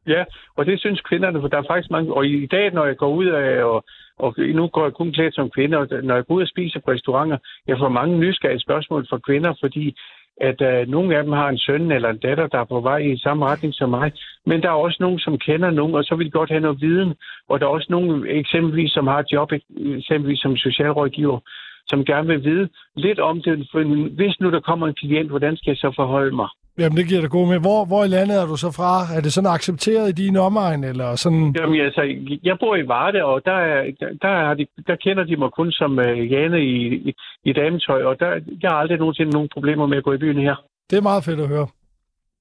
[0.06, 0.24] Ja,
[0.56, 3.12] og det synes kvinderne, for der er faktisk mange, og i dag, når jeg går
[3.20, 3.84] ud af, og,
[4.24, 6.80] og nu går jeg kun klædt som kvinde, og når jeg går ud og spiser
[6.80, 9.96] på restauranter, jeg får mange nysgerrige spørgsmål fra kvinder, fordi
[10.40, 12.98] at øh, nogle af dem har en søn eller en datter, der er på vej
[12.98, 14.12] i samme retning som mig,
[14.46, 16.80] men der er også nogen, som kender nogen, og så vil de godt have noget
[16.80, 17.14] viden,
[17.48, 19.52] og der er også nogen, eksempelvis, som har et job,
[19.96, 21.38] eksempelvis som socialrådgiver,
[21.86, 23.80] som gerne vil vide lidt om det, for
[24.14, 26.48] hvis nu der kommer en klient, hvordan skal jeg så forholde mig?
[26.78, 27.58] Jamen, det giver dig god med.
[27.60, 29.16] Hvor, hvor i landet er du så fra?
[29.16, 31.54] Er det sådan accepteret i din omegn, eller sådan?
[31.58, 32.02] Jamen altså,
[32.42, 35.50] jeg bor i Varde, og der, er, der, der, er de, der kender de mig
[35.50, 37.12] kun som uh, Jane i, i,
[37.44, 40.38] i dametøj, og der, jeg har aldrig nogensinde nogen problemer med at gå i byen
[40.42, 40.54] her.
[40.90, 41.66] Det er meget fedt at høre.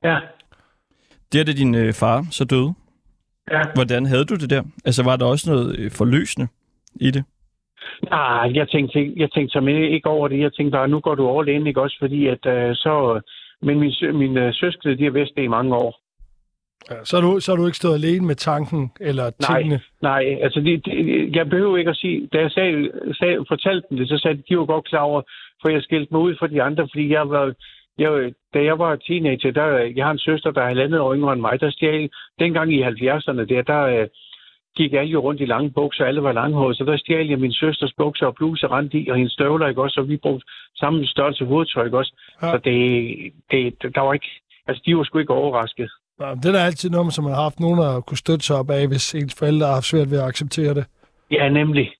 [0.03, 0.17] Ja,
[1.33, 2.73] Det er det din øh, far så døde.
[3.51, 3.61] ja.
[3.75, 4.63] Hvordan havde du det der?
[4.85, 6.47] Altså var der også noget øh, forløsende
[6.95, 7.23] i det?
[8.11, 10.39] Ah, jeg tænkte, jeg tænkte som ikke over det.
[10.39, 11.97] Jeg tænkte bare, nu går du all in, ikke også?
[11.99, 13.21] Fordi at uh, så...
[13.61, 15.99] Men min, mine uh, søskende, de har vidst det i mange år.
[16.91, 19.79] Ja, så, er du, så er du ikke stået alene med tanken eller tingene?
[20.01, 20.91] Nej, altså de, de,
[21.33, 24.43] jeg behøver ikke at sige, da jeg sagde, sagde, fortalte dem det, så sagde de,
[24.49, 25.21] de var godt klar over,
[25.61, 27.53] for jeg skilte mig ud fra de andre, fordi jeg var,
[27.97, 31.33] jeg, da jeg var teenager, der, jeg har en søster, der er halvandet år yngre
[31.33, 34.07] end mig, der stjal, dengang i 70'erne der, der øh,
[34.77, 37.53] gik jeg jo rundt i lange bukser, alle var langhårede, så der stjal jeg min
[37.53, 41.05] søsters bukser og bluse rent i, og hendes støvler, ikke også, og vi brugte samme
[41.05, 42.51] størrelse hovedtøj, ikke også, Ja.
[42.51, 42.79] så det,
[43.51, 44.29] det, der var ikke,
[44.67, 45.89] altså de var sgu ikke overrasket.
[46.21, 48.55] Ja, det er da altid noget, som man har haft nogen at kunne støtte sig
[48.55, 50.86] op af, hvis ens forældre har haft svært ved at acceptere det.
[51.32, 51.91] Ja, nemlig.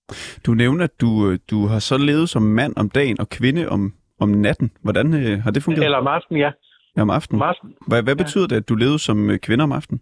[0.46, 3.70] Du nævner, at du, øh, du har så levet som mand om dagen og kvinde
[3.70, 4.72] om, om natten.
[4.84, 5.86] Hvordan øh, har det fungeret?
[5.86, 6.52] Eller om aftenen, ja.
[6.98, 7.42] Ja, om aftenen.
[7.42, 7.74] Om aftenen.
[7.88, 10.02] Hvad, hvad betyder det, at du levede som øh, kvinde om aftenen?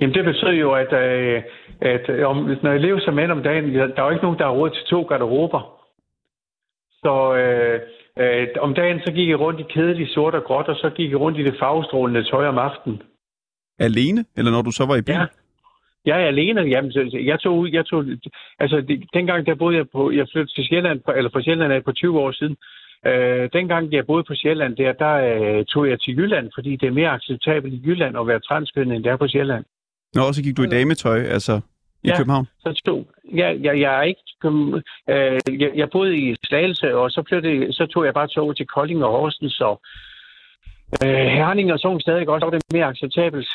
[0.00, 1.42] Jamen det betyder jo, at, øh,
[1.80, 4.38] at øh, om, når jeg lever som mand om dagen, der er jo ikke nogen,
[4.38, 5.60] der har råd til to garderober.
[7.02, 7.80] Så øh,
[8.18, 11.10] øh, om dagen, så gik jeg rundt i kedeligt sort og gråt, og så gik
[11.10, 13.02] jeg rundt i det farvestrålende tøj om aftenen.
[13.78, 15.14] alene, eller når du så var i bil?
[15.14, 15.26] Ja.
[16.04, 16.60] Jeg er alene.
[16.60, 18.04] Jamen, så- jeg tog ud, jeg tog,
[18.58, 21.84] altså det, dengang der boede jeg på, jeg flyttede til Sjælland, eller fra Sjælland af
[21.84, 22.56] på 20 år siden.
[23.06, 25.14] Øh, dengang jeg boede på Sjælland, der, der
[25.58, 28.96] øh, tog jeg til Jylland, fordi det er mere acceptabelt i Jylland at være transkønnet,
[28.96, 29.64] end det er på Sjælland.
[30.14, 31.60] Nå, så gik du i dametøj, altså
[32.04, 32.16] i Ja.
[32.16, 32.46] København?
[32.60, 34.74] Så tog, jeg, jeg, jeg er ikke, kom,
[35.10, 38.66] øh, jeg, jeg boede i Slagelse, og så, flyttede, så tog jeg bare tog til
[38.66, 39.80] Kolding og Horsens og
[41.04, 42.32] øh, Herning og sådan ikke?
[42.32, 43.48] også, var det mere acceptabelt.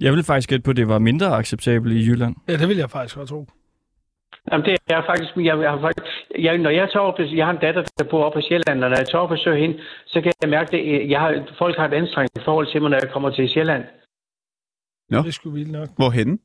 [0.00, 2.34] Jeg ville faktisk gætte på, at det var mindre acceptabelt i Jylland.
[2.48, 3.46] Ja, det vil jeg faktisk godt tro.
[4.52, 6.06] Jamen, det er faktisk, jeg, jeg har faktisk,
[6.38, 8.90] jeg, når jeg tager op, jeg har en datter, der bor oppe på Sjælland, og
[8.90, 11.88] når jeg tager op og hende, så kan jeg mærke, at jeg har, folk har
[11.88, 13.84] et anstrengt forhold til mig, når jeg kommer til Sjælland.
[15.10, 15.22] Nå.
[15.22, 15.88] Det skulle vildt nok.
[15.96, 16.38] Hvorhenne?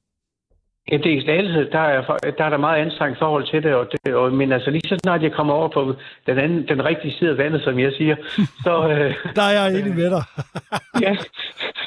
[0.92, 3.74] Ja, det er i Slagelse, der er, der er der meget anstrengt forhold til det,
[3.74, 5.96] og det og, men altså lige så snart jeg kommer over på
[6.28, 8.16] den, anden, den rigtige side af vandet, som jeg siger,
[8.66, 10.24] så, øh, Der er jeg enig med dig.
[11.06, 11.16] ja,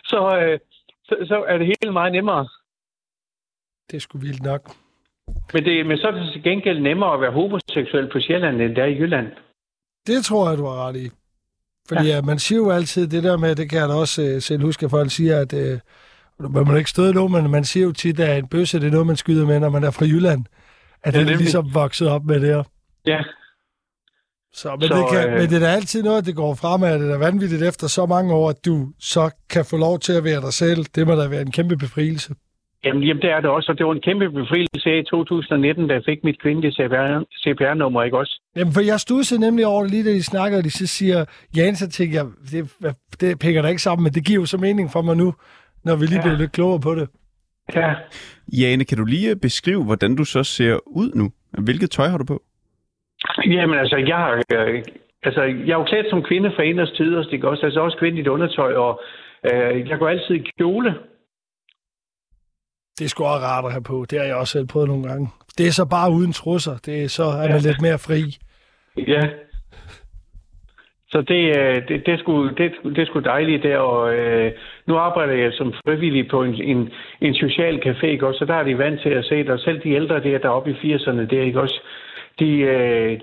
[0.04, 0.58] så, øh,
[1.04, 2.48] så, så er det hele meget nemmere.
[3.90, 4.70] det skulle vildt nok.
[5.52, 8.76] Men, det, men så er det til gengæld nemmere at være homoseksuel på Sjælland, end
[8.76, 9.26] det er i Jylland.
[10.06, 11.10] Det tror jeg, du har ret i.
[11.88, 12.22] Fordi ja.
[12.22, 14.84] man siger jo altid det der med, det kan jeg da også øh, selv huske,
[14.84, 15.78] at folk siger, at øh,
[16.40, 18.90] man må ikke støde nogen, men man siger jo tit, at en bøsse, det er
[18.90, 20.44] noget, man skyder med, når man er fra Jylland.
[21.02, 22.62] At Ja, det er ligesom vokset op med det her.
[23.06, 23.20] Ja,
[24.52, 26.98] Så, men, Så, det kan, øh, men det er da altid noget, det går fremad.
[26.98, 30.12] Det er da vanvittigt efter så mange år, at du så kan få lov til
[30.12, 30.84] at være dig selv.
[30.94, 32.34] Det må da være en kæmpe befrielse.
[32.84, 35.94] Jamen, jamen, det er det også, og det var en kæmpe befrielse i 2019, da
[35.94, 38.40] jeg fik mit kvindelige CPR, CPR-nummer, ikke også?
[38.56, 41.24] Jamen, for jeg studsede nemlig over det, lige da de snakker, og de så siger,
[41.56, 44.58] Jan, så tænker jeg, det, det hænger da ikke sammen, men det giver jo så
[44.58, 45.34] mening for mig nu,
[45.84, 46.22] når vi lige Ja.
[46.22, 47.08] bliver lidt klogere på det.
[47.74, 47.94] Ja.
[48.60, 51.32] Jane, kan du lige øh, beskrive, hvordan du så ser ud nu?
[51.58, 52.42] Hvilket tøj har du på?
[53.46, 54.42] Jamen, altså, jeg har...
[54.54, 54.82] Øh,
[55.22, 57.66] altså, jeg er jo klædt som kvinde fra inderst til yderst, ikke også?
[57.66, 59.00] Altså også kvindeligt undertøj, og
[59.52, 60.94] øh, jeg går altid i kjole.
[62.98, 64.06] Det er sgu også rart at have på.
[64.10, 65.28] Det har jeg også selv prøvet nogle gange.
[65.58, 66.76] Det er så bare uden trusser.
[66.86, 68.20] Det er så er man lidt mere fri.
[68.96, 69.20] Ja.
[71.08, 74.52] Så det, øh, det, det, er sgu, det, det er sgu dejligt der, og øh,
[74.86, 78.38] nu arbejder jeg som frivillig på en, en, en social café, ikke også?
[78.38, 80.48] Så der er de vant til at se det, og selv de ældre der, der
[80.48, 81.80] er oppe i 80'erne, det er ikke også,
[82.38, 83.20] de, øh,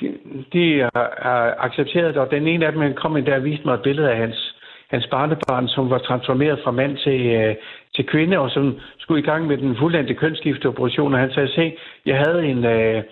[0.00, 0.14] de,
[0.52, 3.64] de har, har accepteret det, og den ene af dem, kom ind der og viste
[3.64, 4.54] mig et billede af hans,
[4.90, 7.54] hans barnebarn, som var transformeret fra mand til, øh,
[7.94, 11.76] til kvinde, og som skulle i gang med den fuldendte kønsskifteoperation, og han sagde, se,
[12.06, 12.64] jeg havde en...
[12.64, 13.02] Øh,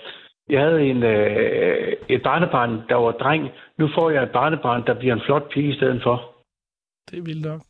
[0.48, 3.50] jeg havde en, øh, et barnebarn, der var dreng.
[3.78, 6.36] Nu får jeg et barnebarn, der bliver en flot pige i stedet for.
[7.11, 7.61] Det er vildt nok.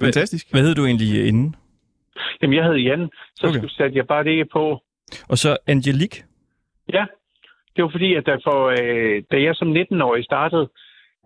[0.00, 0.50] Fantastisk.
[0.50, 1.54] Hvad hed du egentlig inden?
[2.42, 3.68] Jamen, jeg hed Jan, så Okay.
[3.68, 4.80] satte jeg bare det på.
[5.28, 6.24] Og så Angelique.
[6.92, 7.04] Ja,
[7.76, 10.68] det var fordi, at der for, øh, da jeg som 19-årig startede,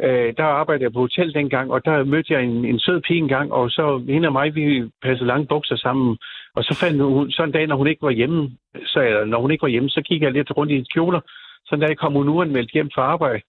[0.03, 3.19] øh, der arbejdede jeg på hotel dengang, og der mødte jeg en, en sød pige
[3.19, 6.19] engang, og så hende og mig, vi passede lange bukser sammen.
[6.55, 8.51] Og så fandt hun, så en dag, når hun ikke var hjemme,
[8.87, 11.21] så, eller, når hun ikke var hjemme, så kiggede jeg lidt rundt i hendes kjoler.
[11.67, 13.43] Så en dag kom hun uanmeldt hjem fra arbejde,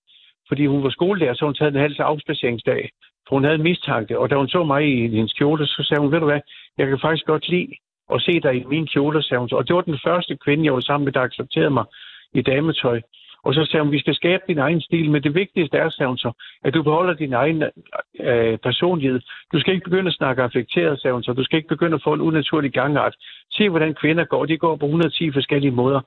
[0.50, 2.90] fordi hun var skolelærer, så hun taget en halv afspaceringsdag.
[3.28, 6.02] For hun havde en mistanke, og da hun så mig i hendes kjole, så sagde
[6.02, 6.42] hun, ved du hvad,
[6.78, 7.74] jeg kan faktisk godt lide
[8.14, 9.50] at se dig i min kjole, sagde hun.
[9.52, 11.86] Og det var den første kvinde, jeg var sammen med, der accepterede mig
[12.34, 13.02] i dametøj.
[13.44, 16.08] Og så sagde hun, vi skal skabe din egen stil, men det vigtigste er, sagde
[16.08, 16.32] hun så,
[16.64, 17.64] at du beholder din egen
[18.20, 19.20] øh, personlighed.
[19.54, 21.34] Du skal ikke begynde at snakke affekteret, sagde hun så.
[21.34, 23.16] Du skal ikke begynde at få en unaturlig gangart.
[23.52, 24.46] Se, hvordan kvinder går.
[24.46, 26.02] De går på 110 forskellige måder.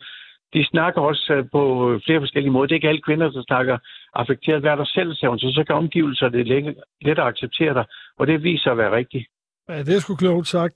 [0.55, 1.62] De snakker også øh, på
[2.07, 2.67] flere forskellige måder.
[2.67, 3.79] Det er ikke alle kvinder, der snakker
[4.15, 4.62] affekteret.
[4.62, 5.53] Vær dig selv, sagde hun så.
[5.55, 7.85] Så kan omgivelserne let, lettere acceptere dig.
[8.19, 9.27] Og det viser at være rigtigt.
[9.69, 10.75] Ja, det er sgu klogt sagt.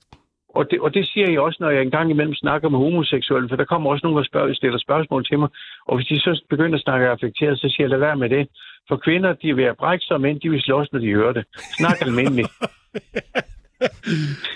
[0.49, 3.55] Og det, og det siger jeg også, når jeg engang imellem snakker med homoseksuelle, for
[3.55, 5.49] der kommer også nogen, der spørger, stiller spørgsmål til mig.
[5.87, 8.47] Og hvis de så begynder at snakke affekteret, så siger jeg, lad være med det.
[8.87, 11.45] For kvinder, de vil brække sig, og mænd, de vil slås, når de hører det.
[11.77, 12.49] Snak almindeligt.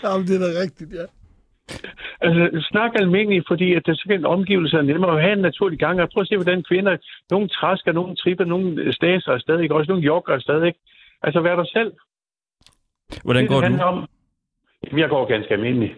[0.03, 1.20] Jamen, det er da rigtigt, ja.
[2.25, 6.01] Altså, snak almindeligt, fordi at det så kan omgivelser nemmere at have en naturlig gang.
[6.01, 6.97] Og prøv at se, hvordan kvinder,
[7.31, 9.75] nogle træsker, nogle tripper, nogle staser ikke?
[9.75, 10.79] Også nogle jogger ikke?
[11.23, 11.91] Altså, vær dig selv.
[13.23, 13.83] Hvordan det, går det du?
[13.83, 14.05] Om.
[14.87, 15.93] Jamen, jeg går ganske almindeligt.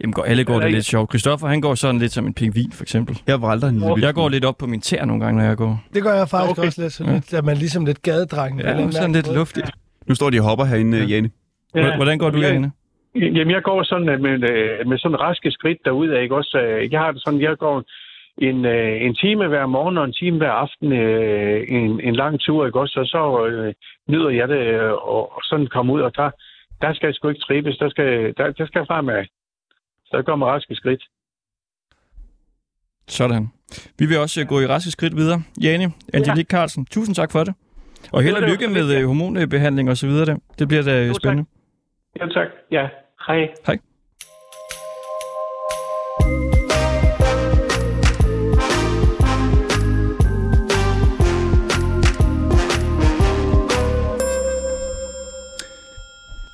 [0.00, 1.10] Jamen, går, alle går det Eller lidt sjovt.
[1.10, 3.18] Christoffer, han går sådan lidt som en pingvin, for eksempel.
[3.26, 5.48] Jeg var aldrig en lille Jeg går lidt op på min tær nogle gange, når
[5.48, 5.84] jeg går.
[5.94, 6.66] Det gør jeg faktisk Okay.
[6.66, 8.60] også lidt, sådan lidt, at man ligesom lidt gadedreng.
[8.60, 9.70] Ja, sådan lidt luftigt.
[10.06, 11.04] Nu står de og hopper herinde, ja.
[11.04, 11.30] Jane.
[11.72, 12.48] Hvor- Hvordan går du, Ja.
[12.52, 12.72] Jane?
[13.14, 16.58] Jamen, jeg går sådan øh, med, øh, med sådan raske skridt derude, ikke også?
[16.58, 17.84] øh, Jeg har det sådan, jeg går
[18.38, 18.64] en,
[19.06, 20.92] en time hver morgen og en time hver aften,
[21.76, 23.00] en, en lang tur, ikke også?
[23.00, 23.74] Og så øh,
[24.08, 26.30] nyder jeg det, og, og sådan komme ud, og der,
[26.80, 29.24] der skal jeg sgu ikke tribes, der skal, der, der skal jeg fremad.
[30.06, 31.02] Så jeg går med raske skridt.
[33.08, 33.48] Sådan.
[33.98, 35.42] Vi vil også gå i raske skridt videre.
[35.62, 37.54] Jane, Angelique Carlsen, tusind tak for det.
[38.12, 39.04] Og held og lykke med ja.
[39.04, 40.38] hormonbehandling og så videre.
[40.58, 41.38] Det, bliver da tak.
[42.16, 42.48] Ja, tak.
[42.70, 42.88] Ja,
[43.26, 43.48] hej.
[43.66, 43.78] Hej.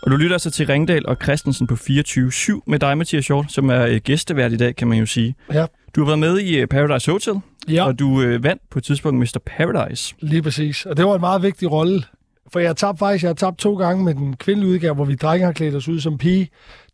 [0.02, 3.68] Og du lytter altså til Ringdal og Christensen på 24-7 med dig, Mathias Hjort, som
[3.70, 5.34] er øh, gæstevært i dag, kan man jo sige.
[5.52, 5.66] Ja.
[5.96, 7.34] Du har været med i øh, Paradise Hotel,
[7.68, 9.38] Ja, og du øh, vandt på et tidspunkt Mr.
[9.46, 10.14] Paradise.
[10.20, 10.86] lige præcis.
[10.86, 12.02] Og det var en meget vigtig rolle.
[12.52, 15.04] For jeg har tabt faktisk, jeg har tabt to gange med den kvindelige udgave, hvor
[15.04, 16.48] vi drenge har klædt os ud som pige.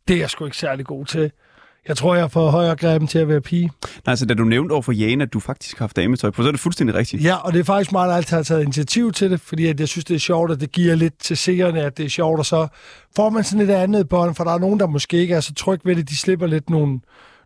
[0.08, 1.30] Det er jeg sgu ikke særlig god til.
[1.88, 3.70] Jeg tror, jeg får højere greben til at være pige.
[3.82, 6.42] Nej, altså da du nævnte over for Jane, at du faktisk har haft dametøj på,
[6.42, 7.24] så er det fuldstændig rigtigt.
[7.24, 9.80] Ja, og det er faktisk mig, der altid har taget initiativ til det, fordi at
[9.80, 12.38] jeg synes, det er sjovt, at det giver lidt til seerne, at det er sjovt,
[12.38, 12.68] og så
[13.16, 15.54] får man sådan et andet bånd, for der er nogen, der måske ikke er så
[15.54, 17.00] tryg ved det, de slipper lidt nogle,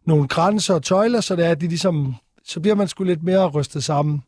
[0.07, 2.14] nogle grænser og tøjler, så det er, at de ligesom,
[2.45, 4.23] så bliver man sgu lidt mere rystet sammen.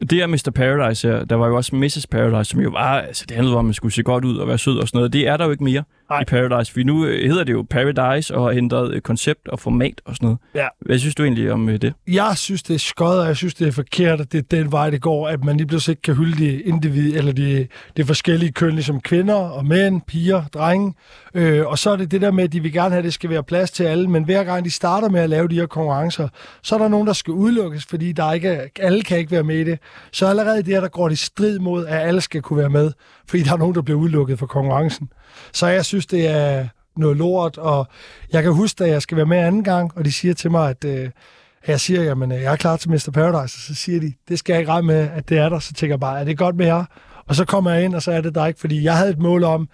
[0.00, 0.50] Det er Mr.
[0.54, 1.24] Paradise her.
[1.24, 2.06] Der var jo også Mrs.
[2.06, 3.00] Paradise, som jo var...
[3.00, 4.98] Altså, det handlede om, at man skulle se godt ud og være sød og sådan
[4.98, 5.12] noget.
[5.12, 6.20] Det er der jo ikke mere Nej.
[6.20, 6.72] i Paradise.
[6.72, 10.16] For nu øh, hedder det jo Paradise og har ændret øh, koncept og format og
[10.16, 10.38] sådan noget.
[10.54, 10.66] Ja.
[10.80, 11.94] Hvad synes du egentlig om øh, det?
[12.08, 14.72] Jeg synes, det er skød, og jeg synes, det er forkert, at det er den
[14.72, 18.04] vej, det går, at man lige pludselig ikke kan hylde de individ, eller de, de
[18.04, 20.94] forskellige køn, ligesom kvinder og mænd, piger, drenge.
[21.34, 23.14] Øh, og så er det det der med, at de vil gerne have, at det
[23.14, 25.66] skal være plads til alle, men hver gang de starter med at lave de her
[25.66, 26.28] konkurrencer,
[26.62, 29.42] så er der nogen, der skal udelukkes, fordi der ikke er, alle kan ikke være
[29.42, 29.78] med i det.
[30.12, 32.92] Så allerede der, der går det i strid mod, at alle skal kunne være med,
[33.30, 35.12] fordi der er nogen, der bliver udelukket fra konkurrencen.
[35.52, 36.66] Så jeg synes, det er
[36.96, 37.86] noget lort, og
[38.32, 40.70] jeg kan huske, at jeg skal være med anden gang, og de siger til mig,
[40.70, 41.10] at øh,
[41.66, 43.10] jeg siger, jamen, øh, jeg er klar til Mr.
[43.14, 45.58] Paradise, og så siger de, det skal jeg ikke regne med, at det er der.
[45.58, 46.84] Så tænker jeg bare, er det godt med jer?
[47.26, 49.18] Og så kommer jeg ind, og så er det der ikke, fordi jeg havde et
[49.18, 49.68] mål om,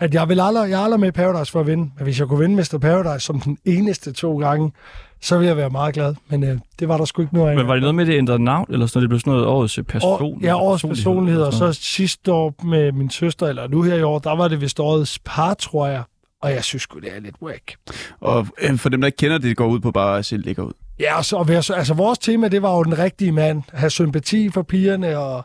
[0.00, 1.90] at jeg vil aldrig, jeg er aldrig med i Paradise for at vinde.
[1.96, 2.78] Men hvis jeg kunne vinde Mr.
[2.78, 4.72] Paradise som den eneste to gange,
[5.20, 6.14] så ville jeg være meget glad.
[6.28, 7.56] Men øh, det var der sgu ikke noget af.
[7.56, 9.02] Men var det noget med, at det ændrede navn, eller sådan noget?
[9.02, 10.22] Det blev sådan noget årets øh, person?
[10.22, 14.02] År, ja, årets personlighed, og så sidste år med min søster, eller nu her i
[14.02, 16.02] år, der var det vist årets par, tror jeg.
[16.42, 17.74] Og jeg synes sgu, det er lidt whack.
[18.20, 20.36] Og øh, for dem, der ikke kender det, det går ud på bare at se
[20.36, 20.72] lækker ud.
[21.00, 23.62] Ja, og så, altså vores tema, det var jo den rigtige mand.
[23.72, 25.44] Have sympati for pigerne, og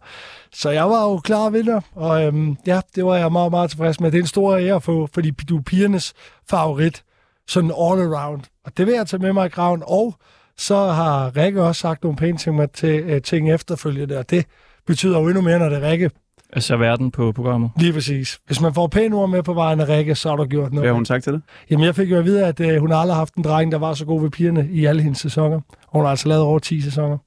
[0.53, 1.81] så jeg var jo klar vinder.
[1.93, 4.11] Og øhm, ja, det var jeg meget, meget tilfreds med.
[4.11, 6.13] Det er en stor ære at få, fordi du er pigernes
[6.49, 7.03] favorit.
[7.47, 8.41] Sådan all around.
[8.65, 9.83] Og det vil jeg tage med mig i graven.
[9.85, 10.15] Og
[10.57, 14.45] så har Rikke også sagt nogle pæne ting, til, øh, ting efterfølgende, og det
[14.87, 16.11] betyder jo endnu mere, når det er Rikke.
[16.53, 17.71] Altså verden på programmet.
[17.77, 18.39] Lige præcis.
[18.45, 20.83] Hvis man får pæne ord med på vejen af Rikke, så har du gjort noget.
[20.83, 21.41] Hvad har hun sagt til det?
[21.69, 23.77] Jamen, jeg fik jo at vide, at øh, hun har aldrig haft en dreng, der
[23.77, 25.55] var så god ved pigerne i alle hendes sæsoner.
[25.55, 27.17] Og hun har altså lavet over 10 sæsoner.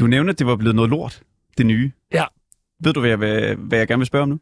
[0.00, 1.22] Du nævnte, at det var blevet noget lort,
[1.58, 1.92] det nye.
[2.14, 2.24] Ja.
[2.84, 4.38] Ved du, hvad jeg, hvad, hvad jeg gerne vil spørge om nu?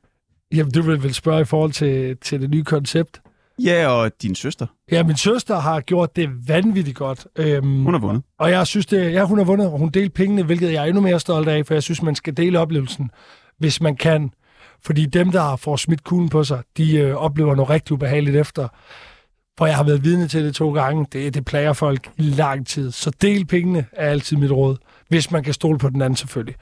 [0.54, 3.20] Jamen, du vil vel spørge i forhold til, til det nye koncept.
[3.64, 4.66] Ja, og din søster.
[4.92, 7.26] Ja, min søster har gjort det vanvittigt godt.
[7.36, 8.22] Øhm, Hun har vundet.
[8.38, 10.84] Og jeg synes, det, ja, hun har vundet, og hun delte pengene, hvilket jeg er
[10.84, 13.10] endnu mere stolt af, for jeg synes, man skal dele oplevelsen,
[13.58, 14.30] hvis man kan.
[14.84, 18.68] Fordi dem, der får smidt kuglen på sig, de øh, oplever noget rigtig ubehageligt efter.
[19.58, 21.06] For jeg har været vidne til det to gange.
[21.12, 22.90] Det, det plager folk i lang tid.
[22.90, 24.76] Så del pengene er altid mit råd.
[25.08, 26.54] Hvis man kan stole på den anden, selvfølgelig.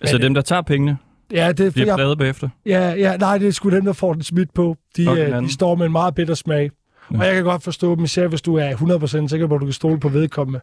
[0.00, 0.96] Altså Men- dem, der tager pengene,
[1.32, 2.48] Ja, det er bliver jeg, plade bagefter.
[2.66, 4.76] ja, ja, nej, det er sgu dem, der får den smidt på.
[4.96, 6.70] De, den øh, de står med en meget bitter smag.
[7.12, 7.18] Ja.
[7.18, 8.70] Og jeg kan godt forstå dem, især hvis du er
[9.24, 10.60] 100% sikker på, at du kan stole på vedkommende.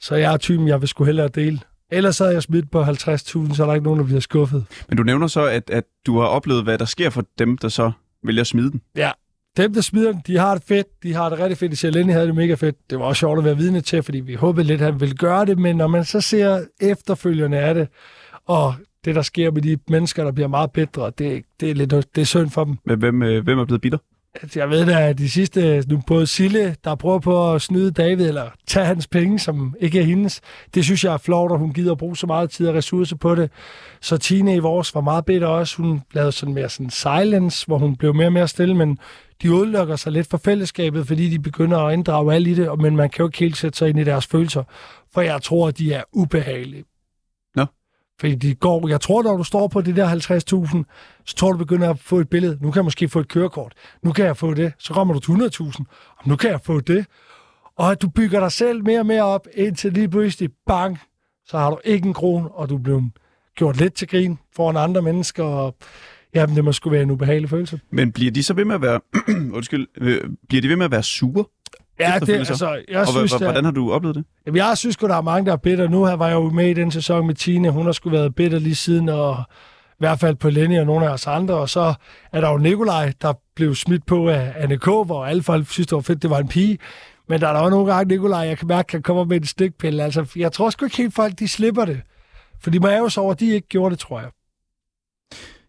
[0.00, 1.60] Så jeg er typen, jeg vil sgu hellere dele.
[1.90, 4.64] Ellers havde jeg smidt på 50.000, så er der ikke nogen, der bliver skuffet.
[4.88, 7.68] Men du nævner så, at, at du har oplevet, hvad der sker for dem, der
[7.68, 7.90] så
[8.24, 8.80] vælger at smide den.
[9.56, 10.86] Dem, der smider den, de har det fedt.
[11.02, 11.72] De har det rigtig fedt.
[11.72, 12.76] Især Lenny havde det mega fedt.
[12.90, 15.14] Det var også sjovt at være vidne til, fordi vi håbede lidt, at han ville
[15.14, 15.58] gøre det.
[15.58, 17.88] Men når man så ser efterfølgende af det,
[18.46, 21.90] og det, der sker med de mennesker, der bliver meget bedre, det, det, er, lidt,
[21.90, 22.76] det er synd for dem.
[22.86, 23.98] Men Hvem, øh, hvem er blevet bitter?
[24.42, 27.90] Altså, Jeg ved da, at de sidste, nu både Sille, der prøver på at snyde
[27.90, 30.40] David, eller tage hans penge, som ikke er hendes,
[30.74, 33.16] det synes jeg er flot, og hun gider at bruge så meget tid og ressourcer
[33.16, 33.50] på det.
[34.00, 35.76] Så Tine i vores var meget bitter også.
[35.82, 38.98] Hun lavede sådan mere sådan silence, hvor hun blev mere og mere stille, men
[39.42, 42.80] de udelukker sig lidt fra fællesskabet, fordi de begynder at inddrage alle i det, og-
[42.82, 44.62] men man kan jo ikke helt sætte sig ind i deres følelser,
[45.14, 46.84] for jeg tror, at de er ubehagelige.
[48.20, 51.58] Fordi de går, jeg tror, når du står på det der 50.000, så tror du
[51.58, 52.58] begynder at få et billede.
[52.60, 53.72] Nu kan jeg måske få et kørekort.
[54.02, 54.72] Nu kan jeg få det.
[54.78, 55.82] Så kommer du til 100.000.
[56.26, 57.06] Nu kan jeg få det.
[57.76, 60.98] Og at du bygger dig selv mere og mere op, indtil lige pludselig, bang,
[61.46, 63.02] så har du ikke en kron, og du bliver
[63.56, 65.44] gjort lidt til grin foran andre mennesker.
[65.44, 65.76] Og,
[66.34, 67.80] jamen, det må sgu være en ubehagelig følelse.
[67.90, 69.00] Men bliver de så ved med at være...
[69.56, 69.86] undskyld.
[70.00, 71.44] Øh, bliver de ved med at være sure?
[72.00, 74.24] Ja, det, altså, jeg Og synes, h- hvordan har du oplevet det?
[74.46, 75.88] Jamen, jeg synes at der er mange, der er bitter.
[75.88, 77.70] Nu her var jeg jo med i den sæson med Tine.
[77.70, 79.36] Hun har sgu været bitter lige siden, og
[79.90, 81.54] i hvert fald på Lenny og nogle af os andre.
[81.54, 81.94] Og så
[82.32, 85.86] er der jo Nikolaj, der blev smidt på af Anne K., hvor alle folk synes,
[85.86, 86.78] det var fedt, det var en pige.
[87.28, 89.46] Men der er der jo nogle gange, Nikolaj, jeg kan mærke, kan komme med en
[89.46, 90.02] stikpille.
[90.02, 92.00] Altså, jeg tror sgu ikke helt folk, de slipper det.
[92.60, 94.28] For de må jo så over, at de ikke gjorde det, tror jeg.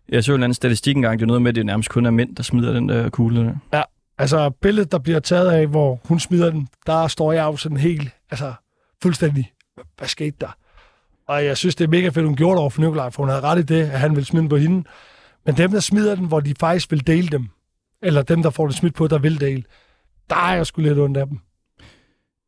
[0.10, 2.06] Jeg så en eller anden statistik engang, det er noget med, at det nærmest kun
[2.06, 3.56] er mænd, der smider den der kugle.
[3.74, 3.84] Der.
[4.20, 7.78] Altså, billedet, der bliver taget af, hvor hun smider den, der står jeg jo sådan
[7.78, 8.54] helt, altså,
[9.02, 9.52] fuldstændig,
[9.98, 10.58] hvad skete der?
[11.28, 13.30] Og jeg synes, det er mega fedt, hun gjorde det over for Nikolaj, for hun
[13.30, 14.84] havde ret i det, at han ville smide den på hende.
[15.46, 17.48] Men dem, der smider den, hvor de faktisk vil dele dem,
[18.02, 19.64] eller dem, der får det smidt på, der vil dele,
[20.30, 21.40] der er jeg sgu lidt ondt af dem.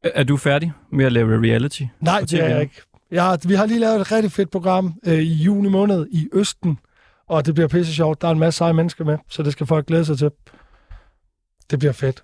[0.04, 1.84] Er- du færdig med at lave reality?
[2.00, 2.82] Nej, det er jeg ikke.
[3.12, 6.30] Jeg har, vi har lige lavet et rigtig fedt program øh, i juni måned i
[6.34, 6.78] Østen,
[7.28, 8.22] og det bliver pisse sjovt.
[8.22, 10.30] Der er en masse seje mennesker med, så det skal folk glæde sig til.
[11.70, 12.24] Det bliver fedt.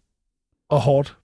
[0.69, 1.17] Og hårdt.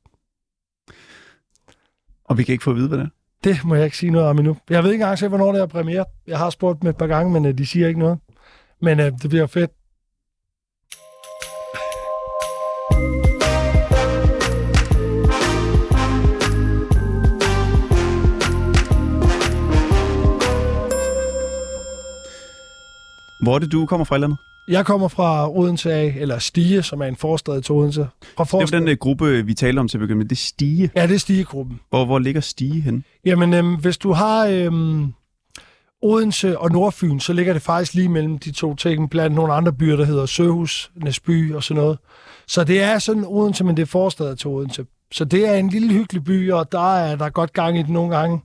[2.25, 3.09] Og vi kan ikke få at vide, hvad det er.
[3.43, 4.57] Det må jeg ikke sige noget om endnu.
[4.69, 6.05] Jeg ved ikke engang selv, hvornår det er premiere.
[6.27, 8.19] Jeg har spurgt dem et par gange, men øh, de siger ikke noget.
[8.81, 9.71] Men øh, det bliver fedt.
[23.43, 24.37] Hvor er det, du kommer fra landet?
[24.67, 28.07] Jeg kommer fra Odense af, eller Stige, som er en forstad til Odense.
[28.37, 28.77] Fra Det forstad.
[28.77, 30.25] er jo den uh, gruppe, vi talte om til at begynde med.
[30.25, 30.89] Det er Stige.
[30.95, 31.79] Ja, det er Stigegruppen.
[31.89, 33.03] Hvor, hvor ligger Stige hen?
[33.25, 35.13] Jamen, øhm, hvis du har øhm,
[36.01, 39.73] Odense og Nordfyn, så ligger det faktisk lige mellem de to ting, blandt nogle andre
[39.73, 41.97] byer, der hedder Søhus, Næsby og sådan noget.
[42.47, 44.85] Så det er sådan Odense, men det er forstadet til Odense.
[45.11, 47.81] Så det er en lille hyggelig by, og der er der er godt gang i
[47.81, 48.41] det nogle gange.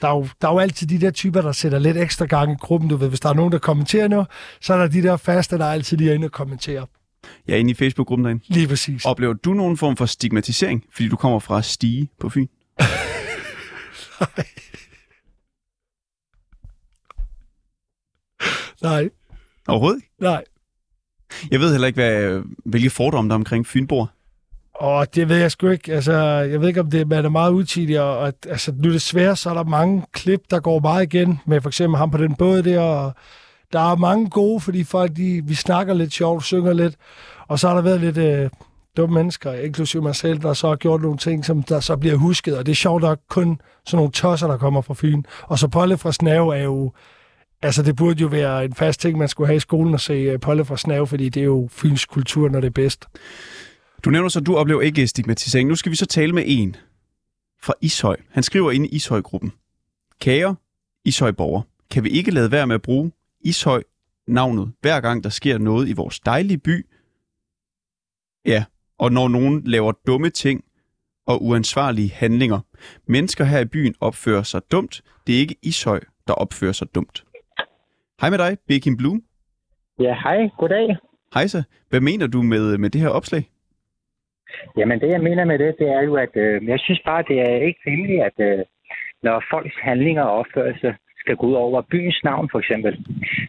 [0.00, 2.52] Der er, jo, der er jo altid de der typer, der sætter lidt ekstra gang
[2.52, 2.88] i gruppen.
[2.90, 4.26] Du ved, hvis der er nogen, der kommenterer noget,
[4.60, 6.86] så er der de der faste, der altid lige er inde og kommenterer.
[7.48, 8.44] Er inde i Facebook-gruppen derinde.
[8.48, 9.04] Lige præcis.
[9.04, 12.46] Oplever du nogen form for stigmatisering, fordi du kommer fra Stige på Fyn?
[18.82, 19.08] Nej,
[19.68, 20.10] Overhovedet ikke.
[20.20, 20.44] nej.
[21.50, 24.12] Jeg ved heller ikke, hvad, hvilke fordomme der er omkring Fynbor.
[24.80, 25.92] Og det ved jeg sgu ikke.
[25.92, 28.92] Altså, jeg ved ikke, om det man er meget utidig, og at, altså, nu er
[28.92, 32.10] det svært, så er der mange klip, der går meget igen, med for eksempel ham
[32.10, 33.12] på den båd der, og
[33.72, 36.94] der er mange gode, fordi folk, de, vi snakker lidt sjovt, synger lidt,
[37.48, 38.50] og så har der været lidt øh,
[38.96, 42.16] dumme mennesker, inklusive mig selv, der så har gjort nogle ting, som der så bliver
[42.16, 45.22] husket, og det er sjovt nok kun sådan nogle tosser, der kommer fra Fyn.
[45.42, 46.92] Og så Polle fra Snave er jo,
[47.62, 50.12] altså det burde jo være en fast ting, man skulle have i skolen at se
[50.12, 53.06] øh, Polle fra Snave, fordi det er jo Fyns kultur, når det er bedst.
[54.04, 55.68] Du nævner så, at du oplever ikke stigmatisering.
[55.68, 56.76] Nu skal vi så tale med en
[57.62, 58.16] fra Ishøj.
[58.30, 59.52] Han skriver inde i Ishøj-gruppen.
[60.20, 60.56] Kære
[61.04, 63.82] Ishøj-borger, kan vi ikke lade være med at bruge Ishøj
[64.26, 66.86] navnet, hver gang der sker noget i vores dejlige by?
[68.46, 68.64] Ja,
[68.98, 70.64] og når nogen laver dumme ting
[71.26, 72.60] og uansvarlige handlinger.
[73.06, 75.02] Mennesker her i byen opfører sig dumt.
[75.26, 77.24] Det er ikke Ishøj, der opfører sig dumt.
[78.20, 79.22] Hej med dig, Bekim Blue.
[79.98, 80.48] Ja, hej.
[80.58, 80.96] Goddag.
[81.34, 81.62] Hejsa.
[81.88, 83.50] Hvad mener du med, med det her opslag?
[84.76, 87.40] Jamen, det jeg mener med det, det er jo, at øh, jeg synes bare, det
[87.40, 88.64] er ikke rimeligt, at øh,
[89.22, 92.92] når folks handlinger og opførsel skal gå ud over byens navn, for eksempel.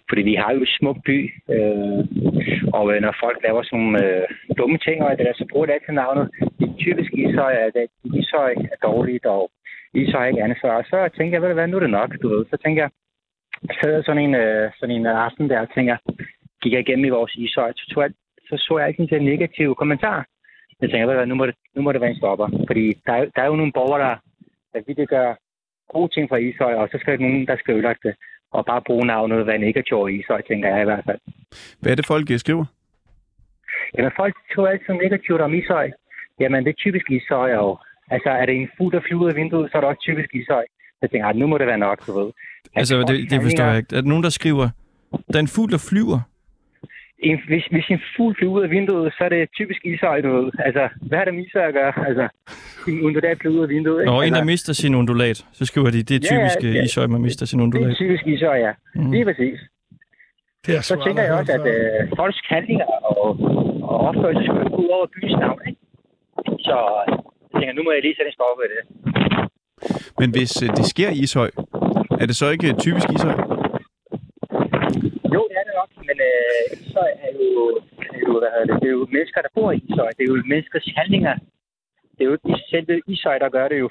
[0.09, 1.17] Fordi vi har jo et smuk by,
[1.55, 2.01] øh,
[2.77, 4.23] og øh, når folk laver sådan nogle øh,
[4.57, 6.25] dumme ting, og det der, så bruger det altid navnet.
[6.59, 7.85] Det er typisk Ishøj, at det,
[8.19, 9.51] Ishøj er dårligt, og
[9.93, 10.77] Ishøj er ikke ansvar.
[10.81, 12.45] Og så tænker jeg, ved du hvad, nu er det nok, du ved.
[12.51, 12.91] Så tænker jeg,
[13.81, 15.97] sad sådan en, øh, sådan en øh, aften der og tænker,
[16.61, 18.11] gik jeg igennem i vores Ishøj, så, tog jeg,
[18.49, 20.25] så så jeg ikke en negativ kommentar.
[20.81, 22.47] Jeg tænker, ved du hvad, nu må det, nu må det være en stopper.
[22.69, 24.15] Fordi der er, der er jo nogle borgere, der,
[24.73, 25.27] der virkelig gør
[25.93, 28.15] gode ting fra Ishøj, og så skal der nogen, der skal ødelægge det.
[28.51, 31.19] Og bare bruge navnet, hvad negativt i Ishøj, tænker jeg i hvert fald.
[31.81, 32.65] Hvad er det, folk øh, skriver?
[33.97, 35.91] Jamen, folk tror altid negativt om Ishøj.
[36.39, 37.79] Jamen, det er typisk Ishøj, og
[38.15, 40.29] altså, er det en fugl, der flyver ud af vinduet, så er det også typisk
[40.35, 40.65] Ishøj.
[41.01, 42.31] Jeg tænker, "Ej, nu må det være nok, du ved.
[42.75, 43.95] Altså, folks det, det forstår jeg ikke.
[43.95, 44.69] Er der nogen, der skriver,
[45.11, 46.19] der er en fugl, der flyver?
[47.29, 50.29] En, hvis, hvis en fugl flyver ud af vinduet, så er det typisk Ishøj, du
[50.37, 50.51] ved.
[50.67, 51.93] Altså, hvad har det med Ishøj at gøre?
[52.07, 52.25] Altså,
[52.87, 54.11] en undulat flyver ud af vinduet, ikke?
[54.11, 55.37] Nå, en, altså, der mister sin undulat.
[55.53, 56.83] Så skriver de, det er Ja, ja, typisk ja, ja.
[56.83, 57.95] Ishøj, man mister sin det er undulat.
[57.97, 58.71] typisk Ishøj, ja.
[58.95, 59.11] Mm.
[59.11, 59.59] Lige præcis.
[60.65, 63.27] Det er Så tænker jeg også, at øh, folks handlinger og,
[63.91, 65.79] og opførsel skal gå ud over byens navn, ikke?
[66.67, 66.75] Så
[67.51, 68.81] jeg tænker, nu må jeg lige sætte en stopper ved det.
[70.19, 71.49] Men hvis øh, det sker i Ishøj,
[72.21, 73.35] er det så ikke øh, typisk Ishøj?
[75.35, 77.51] Jo, det er det nok, men øh, Ishøj er jo,
[78.15, 80.09] er jo, hvad hedder det, det er jo mennesker, der bor i Ishøj.
[80.17, 81.35] Det er jo menneskers handlinger.
[82.15, 83.89] Det er jo ikke selve Ishøj, der gør det jo.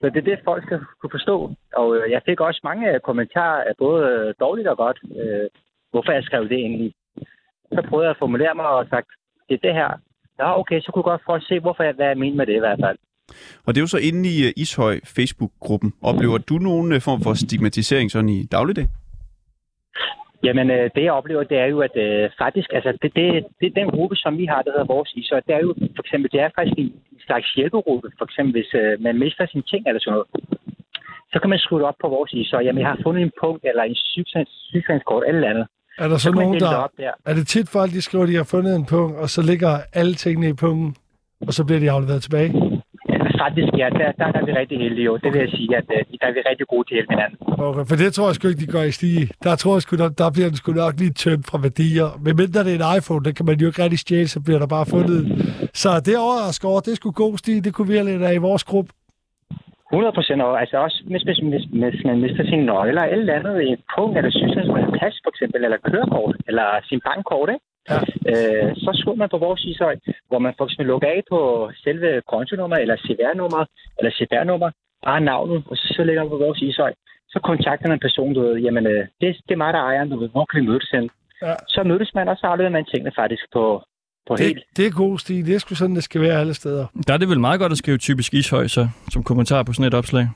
[0.00, 1.36] Så det er det, folk skal kunne forstå.
[1.80, 5.46] Og øh, jeg fik også mange kommentarer, af både øh, dårligt og godt, øh,
[5.90, 6.94] hvorfor jeg skrev det egentlig.
[7.74, 9.08] Så prøvede jeg at formulere mig og sagt,
[9.48, 9.90] det er det her.
[10.38, 12.64] Ja, okay, så kunne godt folk se, hvorfor jeg, hvad jeg mener med det i
[12.66, 12.98] hvert fald.
[13.64, 15.92] Og det er jo så inde i øh, Ishøj Facebook-gruppen.
[16.02, 18.86] Oplever du nogen øh, form for stigmatisering sådan i dagligdag?
[20.46, 23.26] Jamen, øh, det jeg oplever, det er jo, at øh, faktisk, altså, det, det,
[23.60, 25.36] det er den gruppe, som vi har, der hedder vores ISO.
[25.46, 26.92] Det er jo, for eksempel, det er faktisk en,
[27.26, 28.08] slags hjælperuppe.
[28.18, 30.28] For eksempel, hvis øh, man mister sine ting eller sådan noget,
[31.32, 32.58] så kan man det op på vores ISO.
[32.66, 35.66] Jamen, jeg har fundet en punkt eller en sygesikringskort eller andet.
[35.98, 36.76] Er der så, man nogen, der...
[36.76, 37.12] op der.
[37.26, 39.72] Er det tit folk, de skriver, at de har fundet en punkt, og så ligger
[39.92, 40.96] alle tingene i punkten,
[41.46, 42.50] og så bliver de afleveret tilbage?
[43.42, 45.14] Faktisk, ja, der, der, der er vi rigtig heldige jo.
[45.22, 47.36] Det vil jeg sige, at øh, der er vi rigtig gode til at hjælpe hinanden.
[47.68, 49.24] Okay, for det tror jeg sgu ikke, de gør i stige.
[49.46, 52.08] Der tror jeg sgu, der, der bliver den sgu nok lige tømt fra værdier.
[52.24, 54.60] Men mindre det er en iPhone, der kan man jo ikke rigtig stjæle, så bliver
[54.62, 55.20] der bare fundet.
[55.82, 57.58] Så det overrasker over, det sgu god stil.
[57.66, 58.90] Det kunne vi have lidt af i vores gruppe.
[59.92, 63.22] 100 procent, og altså også hvis, hvis, hvis, hvis man mister sine nøgler eller et
[63.22, 66.36] eller andet i en punkt, eller synes, at man har pas for eksempel, eller kørekort,
[66.48, 67.64] eller sin bankkort, ikke?
[67.90, 67.98] Ja.
[68.30, 69.94] Øh, så skriver man på vores isøj,
[70.28, 73.62] hvor man for eksempel lukker af på selve kontonummer, eller CVR-nummer,
[73.98, 74.70] eller CPR-nummer,
[75.04, 76.92] bare navnet, og så, så lægger man på vores isøj.
[77.32, 79.84] Så kontakter man en person, du ved, jamen, øh, det, det er mig, der er
[79.84, 81.10] ejeren, du ved, hvor kan vi mødes hen?
[81.42, 81.54] Ja.
[81.68, 83.82] Så mødes man, og så afleverer man tingene faktisk på,
[84.26, 84.64] på Det, helt.
[84.76, 85.46] det er god stil.
[85.46, 86.86] Det er sgu sådan, det skal være alle steder.
[87.06, 89.86] Der er det vel meget godt at skrive typisk ishøj, så, som kommentar på sådan
[89.88, 90.28] et opslag.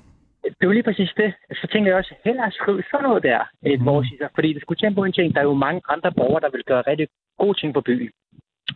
[0.54, 1.30] Det er jo lige præcis det.
[1.60, 3.40] Så tænker jeg også, hellere skrive sådan noget der,
[3.72, 3.86] et mm.
[3.86, 4.08] vores.
[4.34, 6.64] Fordi det skulle tænke på en ting, der er jo mange andre borgere, der vil
[6.70, 8.10] gøre rigtig gode ting på byen.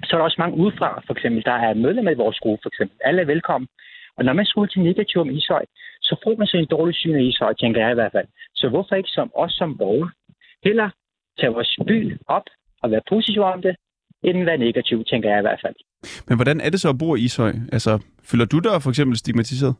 [0.05, 2.71] Så er der også mange udefra, for eksempel, der er medlemmer i vores gruppe, for
[2.73, 2.97] eksempel.
[3.05, 3.69] Alle er velkommen.
[4.17, 5.65] Og når man skulle til negativ om Ishøj,
[6.03, 8.29] så får man så en dårlig syn af Ishøj, tænker jeg i hvert fald.
[8.55, 10.11] Så hvorfor ikke som os som borgere
[10.65, 10.91] heller
[11.39, 12.47] tage vores by op
[12.83, 13.77] og være positiv om det,
[14.23, 15.75] end være negativ, tænker jeg i hvert fald.
[16.29, 17.53] Men hvordan er det så at bo i Ishøj?
[17.73, 17.93] Altså,
[18.31, 19.75] føler du dig for eksempel stigmatiseret?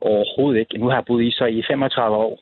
[0.00, 0.78] Overhovedet ikke.
[0.78, 2.38] Nu har jeg boet i Ishøj i 35 år.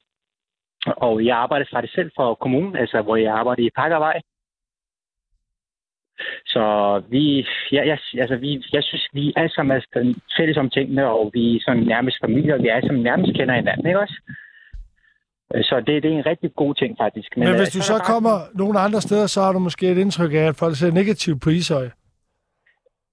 [0.87, 4.20] Og jeg arbejder faktisk selv for kommunen, altså hvor jeg arbejder i Pakkervej.
[6.47, 6.64] Så
[7.11, 11.07] vi, ja, jeg, altså vi, jeg synes, vi er alle sammen er fælles om tingene,
[11.11, 14.01] og vi er sådan nærmest familie, og vi er alle sammen nærmest kender hinanden, ikke
[14.01, 14.16] også?
[15.51, 17.37] Så det, det er en rigtig god ting, faktisk.
[17.37, 19.91] Men, Men hvis øh, du så bare- kommer nogle andre steder, så har du måske
[19.91, 21.89] et indtryk af, at folk ser negativt på Ishøj.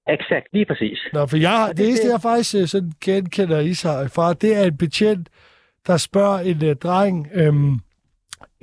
[0.08, 0.98] Exakt, lige præcis.
[1.12, 4.56] Nå, for jeg, det, det- eneste, det- jeg faktisk øh, sådan genkender Ishøj fra, det
[4.56, 5.28] er en betjent,
[5.86, 7.74] der spørger en uh, dreng øhm,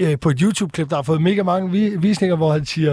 [0.02, 2.92] øh, på et YouTube-klip, der har fået mega mange vi- visninger, hvor han siger,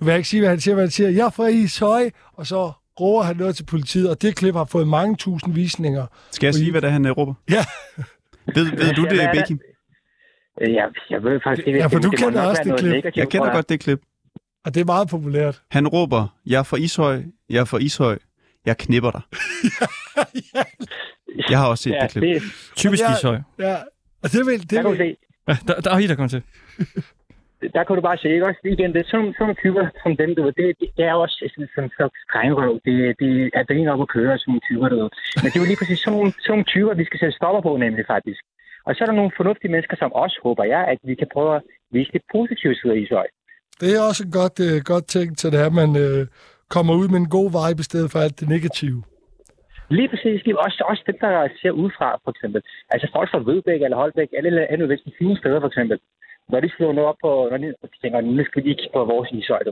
[0.00, 2.10] nu vil jeg ikke sige, hvad han siger, men han siger, jeg er fra Ishøj,
[2.32, 6.06] og så råber han noget til politiet, og det klip har fået mange tusind visninger.
[6.30, 7.34] Skal jeg sige, hvad det er, han øh, råber?
[7.50, 7.64] Ja,
[8.54, 9.52] Ved, ved du Ja, det, Becky?
[10.60, 13.04] Øh, Jeg, jeg ved faktisk ikke, Ja, for det, du det kender også det klip.
[13.16, 14.00] Jeg kender godt det klip.
[14.64, 15.62] Og det er meget populært.
[15.70, 18.18] Han råber, jeg er fra Ishøj, jeg er fra Ishøj,
[18.66, 19.22] jeg knipper dig.
[21.50, 22.22] Jeg har også set Ja, det klip.
[22.22, 22.42] det,
[22.82, 23.12] Typisk Ja.
[23.16, 23.38] ishøj.
[23.66, 23.76] Ja,
[24.22, 25.08] og det vil, der det kan du vil, se.
[25.48, 26.42] Ja, der, der er I, der kommer til.
[27.76, 28.60] der kan du bare se, ikke også?
[28.74, 31.14] Igen, det er sådan, sådan nogle typer som dem, du ved, det, det, det er
[31.24, 32.72] også sådan sådan en slags drengerøv.
[32.86, 35.10] Det, det er det op at køre, sådan nogle typer, du ved.
[35.42, 37.62] Men det er jo lige præcis sådan nogle, sådan nogle typer, vi skal sætte stopper
[37.68, 38.40] på, nemlig faktisk.
[38.86, 41.50] Og så er der nogle fornuftige mennesker som os, håber jeg, at vi kan prøve
[41.58, 41.62] at
[41.96, 43.26] vise det positive side af Ishøj
[43.80, 46.26] det er også et godt, øh, godt ting til det her, man øh,
[46.74, 49.02] kommer ud med en god vibe i stedet for alt det negative.
[49.98, 50.38] Lige præcis.
[50.44, 52.60] Lige også, også dem, der ser udefra, for eksempel.
[52.92, 55.98] Altså folk fra Vedbæk eller Holbæk, eller andet ved fine steder, for eksempel.
[56.50, 57.58] Når de slår noget op på, når
[57.92, 59.62] de tænker, nu skal vi ikke på vores ishøj.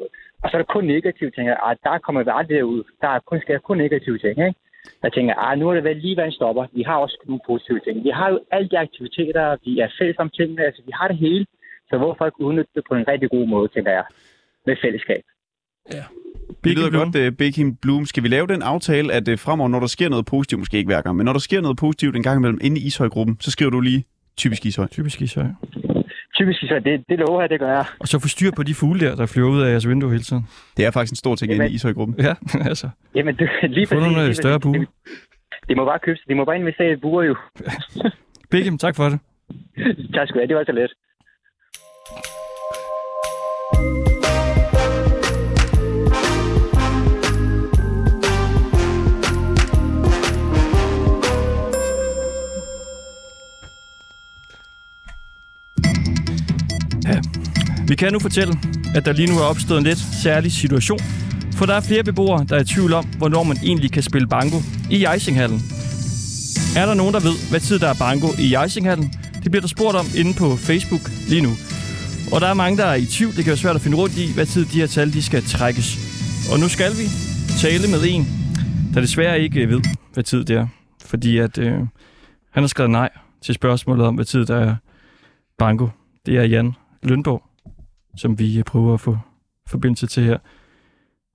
[0.43, 1.49] Og så er der kun negative ting.
[1.49, 2.83] Ah, der kommer vi aldrig ud.
[3.03, 4.55] Der er kun, skal kun negative ting, ikke?
[5.03, 6.65] Jeg tænker, ah, nu er det vel lige hvad en stopper.
[6.73, 8.05] Vi har også nogle positive ting.
[8.05, 11.17] Vi har jo alle de aktiviteter, vi er fælles om tingene, altså vi har det
[11.17, 11.47] hele.
[11.91, 14.05] Så hvorfor ikke udnytte det på en rigtig god måde, tænker jeg,
[14.67, 15.23] med fællesskab.
[16.65, 17.13] Det lyder Bloom.
[17.13, 18.07] godt, uh, Becky Bloom.
[18.07, 20.89] Skal vi lave den aftale, at uh, fremover, når der sker noget positivt, måske ikke
[20.89, 23.51] hver gang, men når der sker noget positivt en gang imellem inde i Ishøj-gruppen, så
[23.51, 24.05] skriver du lige
[24.37, 24.87] typisk Ishøj.
[24.87, 25.47] Typisk ishøj.
[26.35, 27.85] Typisk så det, det lover jeg, det gør jeg.
[28.01, 30.23] Og så få styr på de fugle der, der flyver ud af jeres vindue hele
[30.23, 30.43] tiden.
[30.77, 31.73] Det er faktisk en stor ting inde Jamen.
[31.73, 32.17] i Ishøj-gruppen.
[32.27, 32.35] Ja,
[32.71, 32.89] altså.
[33.15, 34.77] Jamen, det, lige Få nogle øh, lige større præcis.
[34.77, 34.87] bue.
[34.87, 34.87] De,
[35.69, 37.35] de må bare købe, de må bare investere i buer jo.
[38.51, 39.19] Beckham, tak for det.
[40.15, 40.93] tak skal du have, det var så let.
[57.89, 58.55] Vi kan nu fortælle,
[58.95, 61.01] at der lige nu er opstået en lidt særlig situation,
[61.55, 64.29] for der er flere beboere, der er i tvivl om, hvornår man egentlig kan spille
[64.29, 64.57] banko
[64.91, 65.63] i Ejsinghallen.
[66.77, 69.13] Er der nogen, der ved, hvad tid der er banko i Ejsinghallen?
[69.43, 71.51] Det bliver der spurgt om inde på Facebook lige nu.
[72.35, 73.33] Og der er mange, der er i tvivl.
[73.37, 75.43] Det kan være svært at finde rundt i, hvad tid de her tal de skal
[75.43, 75.89] trækkes.
[76.53, 77.07] Og nu skal vi
[77.65, 78.25] tale med en,
[78.95, 79.81] der desværre ikke ved,
[80.15, 80.67] hvad tid det er.
[81.05, 81.79] Fordi at øh,
[82.55, 83.11] han har skrevet nej
[83.45, 84.75] til spørgsmålet om, hvad tid der er
[85.59, 85.89] banko.
[86.27, 86.73] Det er Jan
[87.03, 87.43] Lønborg
[88.17, 89.19] som vi øh, prøver at få
[89.67, 90.39] forbindelse til her.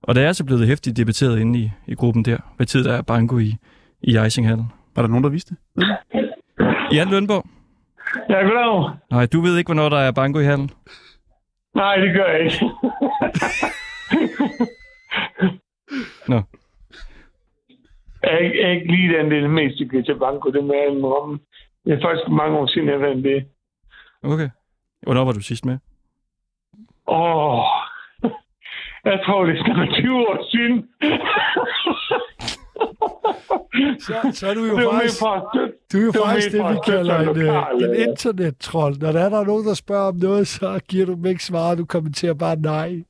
[0.04, 2.93] Og der er altså blevet hæftigt debatteret inde i, i gruppen der, hvad tid der
[2.93, 3.56] er banko i,
[4.02, 4.66] i Ejsinghallen.
[4.96, 5.86] Var der nogen, der vidste det?
[6.91, 7.46] Jan Lønborg,
[8.30, 8.91] Ja, goddag.
[9.12, 10.70] nej, du ved ikke, hvornår der er banko i hallen?
[11.76, 12.66] Nej, det gør jeg ikke.
[16.32, 16.41] Nå.
[18.24, 20.74] Jeg er ikke, jeg er ikke lige den del mest dygtig til banko, det må
[20.74, 21.39] jeg indrømme.
[21.86, 23.45] Det er faktisk mange år siden, jeg vandt det.
[24.24, 24.49] Okay.
[25.03, 25.78] Hvornår var du sidst med?
[27.08, 27.64] Åh,
[29.06, 30.89] jeg tror, det er snart 20 år siden.
[34.00, 35.22] Så, så er du jo det faktisk,
[35.94, 38.10] du er jo det faktisk det, vi kalder en, lokale, øh, en ja.
[38.10, 38.96] internet-troll.
[39.02, 41.44] Når der er der er nogen, der spørger om noget, så giver du dem ikke
[41.44, 43.04] svar, du kommenterer bare nej.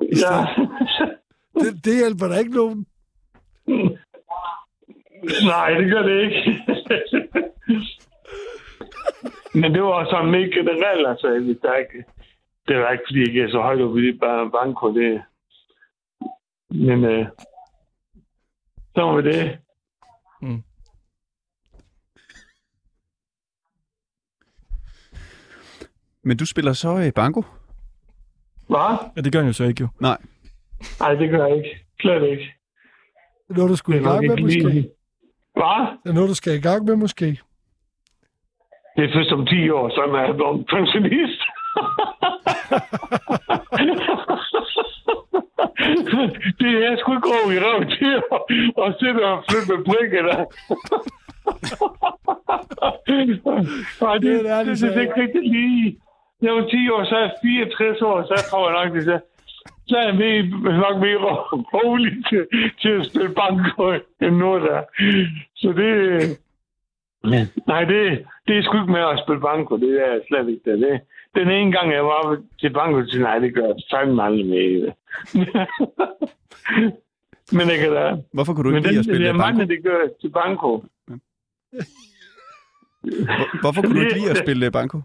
[0.00, 0.36] Ja.
[1.54, 2.86] Det, det hjælper der ikke nogen.
[5.52, 6.62] Nej, det gør det ikke.
[9.54, 11.26] Men det var sådan mega generelt, altså.
[11.62, 12.04] Der er ikke,
[12.68, 15.22] det var ikke, fordi jeg er så højt oppe i det bare banko, det.
[16.70, 17.26] Men øh,
[18.94, 19.58] så var det.
[26.24, 27.42] Men du spiller så øh, banko?
[28.68, 28.96] Hvad?
[29.16, 29.88] Ja, det gør han jo så ikke jo.
[30.00, 30.18] Nej.
[31.00, 31.86] Nej, det gør jeg ikke.
[32.00, 32.42] Slet ikke.
[33.48, 34.68] Det er noget, du skulle i Det gang med, måske.
[34.68, 34.90] lige.
[35.52, 35.86] Hvad?
[36.02, 37.26] Det er noget, du skal i gang med, måske.
[38.96, 41.42] Det er først om 10 år, så er jeg blevet pensionist.
[46.60, 48.40] det er sgu ikke over i røven til at,
[48.84, 50.40] at sidde og flytte med brikker der.
[54.04, 55.98] Nej, det, Det er det, det, det, det, ikke rigtig lige.
[56.42, 59.08] Jeg var 10 år, så er jeg 64 år, så jeg tror jeg nok, det
[59.08, 59.20] er
[59.86, 60.42] så er jeg mere,
[60.84, 61.18] nok mere
[61.74, 62.42] rolig til,
[62.82, 63.84] til at spille banko
[64.24, 64.80] end nu der.
[65.56, 65.92] Så det.
[67.66, 69.76] Nej, det, det er sgu ikke med at spille banko.
[69.76, 70.78] Det er slet ikke det.
[70.78, 71.00] det.
[71.34, 74.92] Den ene gang, jeg var til banko, så nej, det gør jeg fandme aldrig med.
[77.56, 78.16] Men det kan da.
[78.32, 79.38] Hvorfor kunne du Men ikke lide at spille det banko?
[79.58, 80.84] mange, det gør til banko.
[83.02, 85.00] Hvor- Hvorfor kunne du ikke lide at spille banko?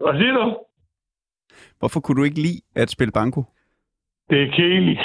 [0.00, 0.56] Hvad siger du?
[1.78, 3.44] Hvorfor kunne du ikke lide at spille banko?
[4.30, 5.00] Det er kedeligt.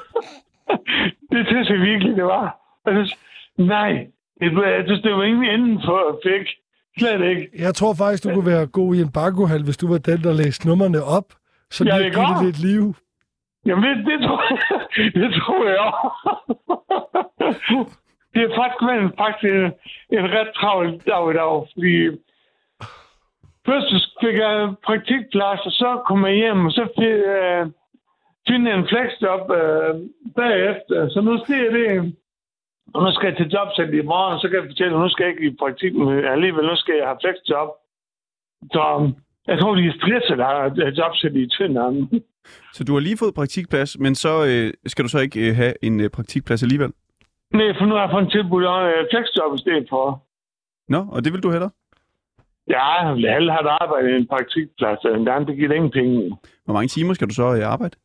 [1.32, 2.56] det synes jeg virkelig, det var.
[2.86, 3.18] Jeg synes,
[3.56, 4.06] nej,
[4.40, 6.46] jeg synes, det var ingen enden for at fik.
[6.98, 7.48] Slet ikke.
[7.58, 10.32] Jeg tror faktisk, du kunne være god i en bankohal, hvis du var den, der
[10.32, 11.24] læste numrene op.
[11.70, 12.94] Så Ja, det det lidt liv.
[13.66, 14.42] Jamen, det, det, tror,
[15.20, 16.10] det tror jeg også.
[18.34, 19.64] det er faktisk været faktisk en,
[20.18, 21.94] en ret travl dag i dag, fordi
[23.66, 27.66] først så fik jeg praktikplads, og så kom jeg hjem, og så fik jeg øh,
[28.48, 29.94] finde en flexjob øh,
[30.36, 31.08] bagefter.
[31.08, 32.14] Så nu sker det,
[32.94, 35.08] og nu skal jeg til jobcenter i morgen, og så kan jeg fortælle, at nu
[35.08, 37.68] skal jeg ikke i praktik, men alligevel nu skal jeg have flexjob.
[38.74, 38.82] Så
[39.46, 41.96] jeg tror, de er stresset, der har jobcenter i Tønderen.
[42.72, 45.74] Så du har lige fået praktikplads, men så øh, skal du så ikke øh, have
[45.82, 46.92] en øh, praktikplads alligevel?
[47.54, 50.04] Nej, for nu har jeg fået en tilbud om øh, flexjob i stedet for.
[50.88, 51.70] Nå, og det vil du hellere?
[52.68, 52.84] Ja,
[53.36, 56.36] alle har arbejdet i en praktikplads, og en gang, det giver ingen penge.
[56.64, 57.96] Hvor mange timer skal du så øh, arbejde?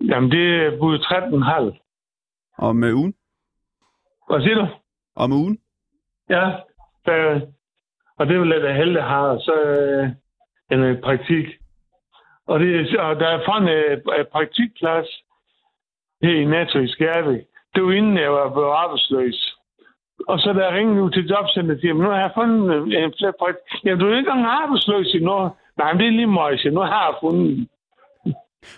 [0.00, 2.58] Jamen, det er bud 13,5.
[2.58, 3.14] Om øh, ugen?
[4.28, 4.66] Hvad siger du?
[5.16, 5.58] Om ugen?
[6.30, 6.50] Ja,
[7.04, 7.40] så,
[8.18, 10.08] og det er jo lidt af heldig har, så øh,
[10.72, 11.46] en øh, praktik.
[12.46, 15.06] Og, det, og der er fra en øh, praktikplads
[16.22, 17.42] her i Netto i Skærvik.
[17.74, 19.56] Det var inden jeg var blevet arbejdsløs.
[20.28, 23.14] Og så der ringede ud til jobcenter og siger, nu har jeg fundet øh, en
[23.18, 23.84] flere praktik.
[23.84, 25.50] Jamen, du er ikke engang arbejdsløs endnu.
[25.78, 26.70] Nej, men det er lige møjse.
[26.70, 27.68] Nu har jeg fundet den.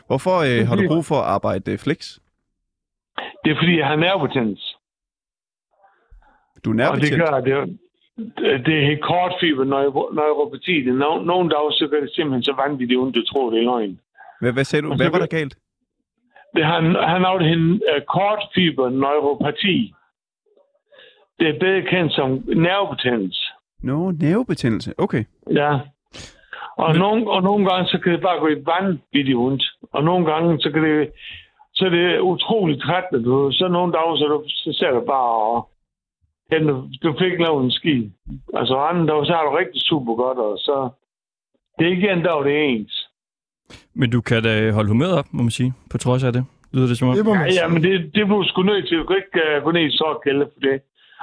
[0.09, 2.01] Hvorfor øh, har du brug for at arbejde øh, flex?
[3.43, 4.66] Det er, fordi jeg har nervebetændelse.
[6.67, 7.23] Du er Og det nærbetjent.
[7.23, 7.55] gør, det,
[8.67, 10.75] det er helt kort fiber neuro- neuropati.
[10.85, 13.59] Det er no, nogle dage, så gør det simpelthen så vanvittigt ondt, du tror, det
[13.59, 14.01] er løgn.
[14.41, 14.95] Hvad, hvad sagde du?
[15.01, 15.55] Hvad var der galt?
[16.57, 16.81] Det har,
[17.13, 19.95] han har en uh, kort fiber neuropati.
[21.39, 22.31] Det er bedre kendt som
[22.67, 23.43] nervebetændelse.
[23.83, 24.95] Nå, nervebetændelse.
[24.99, 25.25] Okay.
[25.61, 25.73] Ja.
[26.77, 29.65] Og, Men- nogle, og nogle gange, så kan det bare gå i vanvittigt ondt.
[29.93, 31.11] Og nogle gange, så kan det,
[31.75, 33.25] så er det utroligt trættende.
[33.25, 35.69] Du, så nogle dage, så, du, så ser du bare og
[36.53, 38.13] henter, du fik lavet en ski.
[38.55, 40.77] Altså anden dag, så har du rigtig super godt, og så
[41.79, 42.97] det er ikke en dag, det er ens.
[43.95, 46.45] Men du kan da holde humøret op, må man sige, på trods af det.
[46.73, 47.15] Lyder det som om?
[47.15, 48.99] Det Ja, ja men det, det blev sgu nødt til.
[48.99, 50.81] Du kan ikke uh, gå ned i sort kælder for det.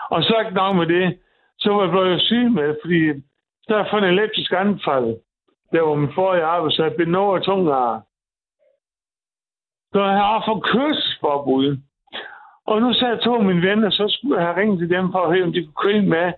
[0.10, 1.18] Og så ikke nok med det,
[1.60, 3.00] så var jeg blevet syg med, fordi
[3.64, 5.10] så har jeg fået en elektrisk anfald.
[5.72, 8.02] Der var min forrige arbejde, så jeg blev noget tungere.
[9.94, 11.78] Så jeg har fået kørselsforbud.
[12.68, 15.12] Og nu sagde jeg to af mine venner, så skulle jeg have ringet til dem
[15.12, 16.34] for at høre, om de kunne køre med.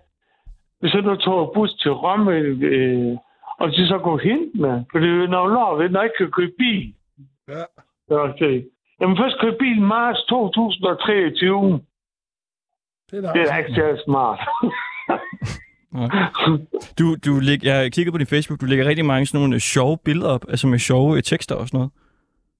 [0.80, 2.32] Hvis jeg nu tog bus til Rømme,
[2.71, 3.17] øh,
[3.59, 4.84] og de så kunne hente med.
[4.91, 6.93] For det er jo noget lov, når jeg ikke kan køre bil.
[7.47, 7.63] Ja.
[8.39, 8.69] Det.
[9.01, 11.80] Jamen først køre bil i marts 2023.
[13.11, 14.39] Det er, Det er da ikke særlig smart.
[16.99, 19.59] Du, du lig, jeg kiggede på din Facebook, du lægger rigtig mange sådan nogle øh,
[19.59, 21.91] sjove billeder op, altså med sjove øh, tekster og sådan noget.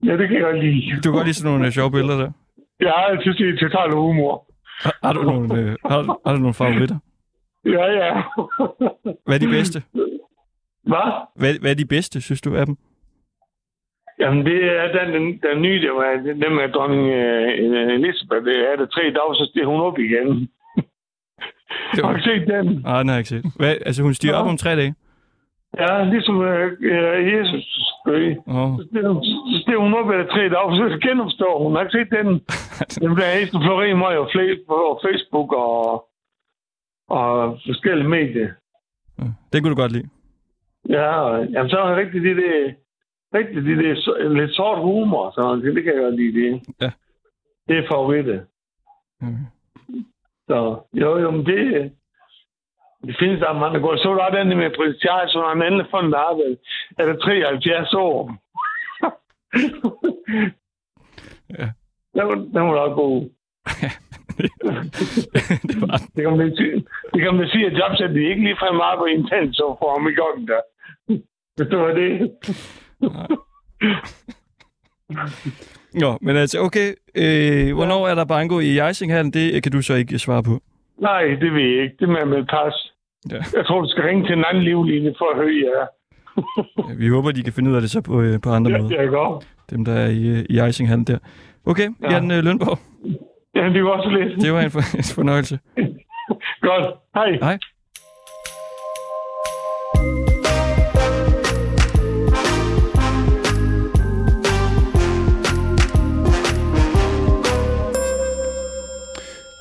[0.06, 0.96] ja, det kan jeg godt lide.
[0.96, 2.32] Du kan godt lide sådan nogle øh, sjove billeder der.
[2.80, 4.46] Jeg har altid set total humor.
[4.80, 6.98] Har, har, du nogle, øh, har, har du nogle favoritter?
[7.66, 8.12] Ja, ja.
[9.26, 9.84] Hvad er de bedste?
[10.84, 11.08] Hvad?
[11.36, 12.78] Hvad, hvad er de bedste, synes du, af dem?
[14.20, 16.06] Jamen, det er den, den, den nye, der var,
[16.44, 18.46] den med dronning uh, Elisabeth.
[18.46, 20.28] Det er det tre dage, så stiger hun op igen.
[21.92, 22.18] Det Har var...
[22.18, 22.68] du set den?
[22.86, 23.46] Ah, den har jeg ikke set.
[23.56, 24.40] Hvad, altså, hun stiger Nå.
[24.40, 24.96] op om tre dage?
[25.80, 26.68] Ja, ligesom uh,
[27.34, 27.66] Jesus
[28.00, 28.36] skød.
[28.48, 28.70] Oh.
[28.78, 31.76] Så stiger hun- op efter tre dage, så genopstår hun.
[31.76, 32.28] Har du ikke set den?
[33.02, 34.28] Den bliver helt floreret mig og
[34.68, 36.08] på Facebook og,
[37.10, 38.50] og forskellige medier.
[39.54, 40.10] Det kunne du godt lide.
[40.90, 42.74] Ja, jamen, så er det rigtig det der,
[43.38, 46.62] rigtig det der lidt sort humor, så det, det kan jeg godt lide det.
[46.82, 46.92] Ja.
[47.68, 48.40] Det er favoritter.
[49.22, 49.38] Mm.
[50.48, 51.92] Så jo, jo, men det,
[53.08, 53.96] det findes der mange, går.
[53.98, 56.34] Så er den med prins Charles, som har en anden fond, der er
[57.00, 58.20] er det 73 år.
[61.60, 61.68] Ja.
[62.16, 63.22] Den, var- den var da god.
[65.68, 66.76] det var Det kan man sige,
[67.14, 70.12] det kan man sige at jobcenter ikke lige frem arbejde intens så for ham i
[70.22, 70.62] gang der.
[71.56, 72.12] Hvis det var det.
[76.02, 76.94] Jo, men altså, okay.
[77.16, 79.34] Øh, hvornår er der banko i Ejsinghallen?
[79.34, 80.60] Det kan du så ikke svare på.
[80.98, 81.96] Nej, det ved jeg ikke.
[82.00, 82.92] Det med med pas.
[83.32, 83.36] Ja.
[83.58, 85.88] Jeg tror, du skal ringe til en anden livlinje for at høre jer.
[86.98, 88.90] Vi håber, de kan finde ud af det så på, øh, på andre Ja, måder.
[88.90, 89.48] det er godt.
[89.70, 91.18] Dem, der er i, øh, i Ejsinghallen der.
[91.66, 92.08] Okay, ja.
[92.10, 92.14] Ja.
[92.14, 92.80] Jan øh, Lønborg.
[93.56, 94.42] Ja, det var også lidt.
[94.42, 95.60] Det var en, for, en fornøjelse.
[96.62, 96.86] Godt.
[97.16, 97.32] Hej.
[97.42, 97.58] Hej.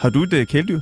[0.00, 0.80] Har du et øh, kæledyr?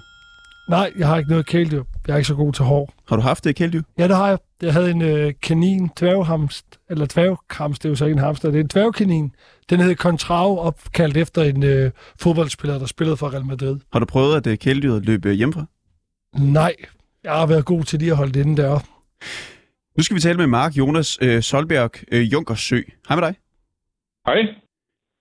[0.69, 1.83] Nej, jeg har ikke noget kæledyr.
[2.07, 2.93] Jeg er ikke så god til hår.
[3.09, 3.83] Har du haft et kæledyr?
[3.99, 4.39] Ja, det har jeg.
[4.63, 8.51] Jeg havde en øh, kanin, dværghamst, eller dværghamst, det er jo så ikke en hamster,
[8.51, 9.35] det er en dværgkanin.
[9.71, 11.91] Den hed Contrao, opkaldt efter en øh,
[12.21, 13.81] fodboldspiller, der spillede for Real Madrid.
[13.93, 15.65] Har du prøvet, at øh, kæledyret løb øh, hjemmefra?
[16.39, 16.75] Nej,
[17.25, 18.87] jeg har været god til lige at holde det inde deroppe.
[19.97, 22.81] Nu skal vi tale med Mark Jonas øh, Solberg øh, Junkersø.
[23.09, 23.35] Hej med dig.
[24.27, 24.55] Hej.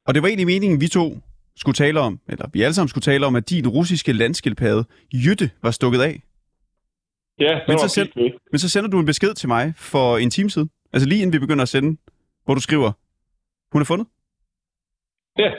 [0.07, 1.17] Og det var egentlig meningen, vi to
[1.55, 5.49] skulle tale om, eller vi alle sammen skulle tale om, at din russiske landskildpadde, Jytte,
[5.63, 6.21] var stukket af.
[7.45, 8.33] Ja, det Men var så væk.
[8.51, 11.33] Men så sender du en besked til mig for en time siden, altså lige inden
[11.33, 11.97] vi begynder at sende,
[12.45, 12.91] hvor du skriver,
[13.71, 14.07] hun er fundet.
[15.37, 15.51] Ja.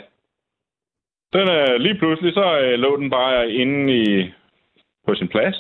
[1.33, 4.33] Den er lige pludselig, så øh, lå den bare inde i,
[5.07, 5.57] på sin plads.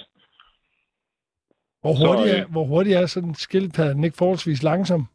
[1.80, 3.94] Hvor Så, hurtigt, øh, er, hvor hurtigt er sådan en skildpadde?
[3.94, 5.06] Den ikke forholdsvis langsom.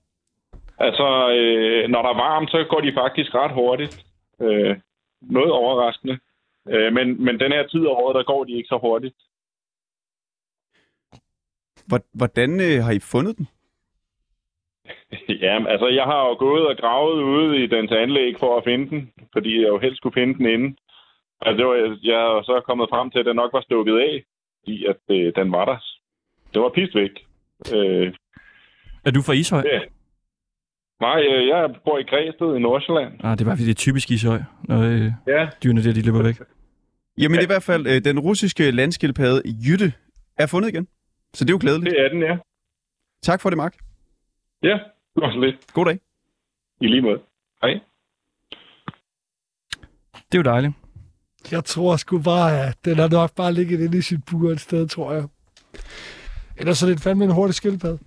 [0.79, 4.05] Altså, øh, når der er varmt, så går de faktisk ret hurtigt.
[4.41, 4.77] Øh,
[5.21, 6.19] noget overraskende.
[6.69, 9.15] Øh, men, men den her tid af året, der går de ikke så hurtigt.
[11.87, 13.47] Hvor- Hvordan øh, har I fundet den?
[15.45, 18.89] ja, altså, jeg har jo gået og gravet ude i dens anlæg for at finde
[18.89, 20.67] den, fordi jeg jo helst skulle finde den inde.
[21.41, 24.23] Altså, det var, jeg er så kommet frem til, at den nok var stukket af,
[24.73, 25.77] i at øh, den var der.
[26.53, 27.11] Det var pist væk.
[27.75, 28.13] Øh,
[29.05, 29.63] Er du fra Ishøj?
[29.73, 29.79] Ja.
[31.01, 33.13] Nej, øh, jeg bor i Græsted i Nordsjælland.
[33.23, 35.49] Ah, det var det er typisk Ishøj, når øh, Ja.
[35.63, 36.35] dyrene der, de løber væk.
[37.17, 39.93] Jamen det er i hvert fald, øh, den russiske landskildpadde, Jytte,
[40.37, 40.87] er fundet igen.
[41.37, 41.95] Så det er jo glædeligt.
[41.95, 42.37] Det er den, ja.
[43.23, 43.77] Tak for det, Mark.
[44.63, 44.79] Ja,
[45.13, 45.73] det var så lidt.
[45.73, 45.99] God dag.
[46.81, 47.19] I lige måde.
[47.61, 47.79] Hej.
[50.13, 50.73] Det er jo dejligt.
[51.51, 54.59] Jeg tror sgu bare, at den har nok bare ligget inde i sit bur et
[54.59, 55.23] sted, tror jeg.
[56.57, 57.99] Ellers er det fandme en hurtig skildpadde.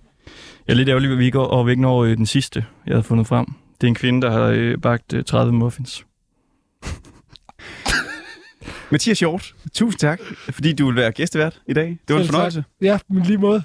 [0.67, 2.65] Jeg er lidt ærgerlig, at vi ikke går og vi ikke når øh, den sidste,
[2.85, 3.45] jeg havde fundet frem.
[3.81, 6.05] Det er en kvinde, der har øh, bagt øh, 30 muffins.
[8.91, 11.85] Mathias Hjort, tusind tak, fordi du vil være gæstevært i dag.
[12.07, 12.33] Det var en Selv tak.
[12.33, 12.63] fornøjelse.
[12.81, 13.63] Ja, men lige måde.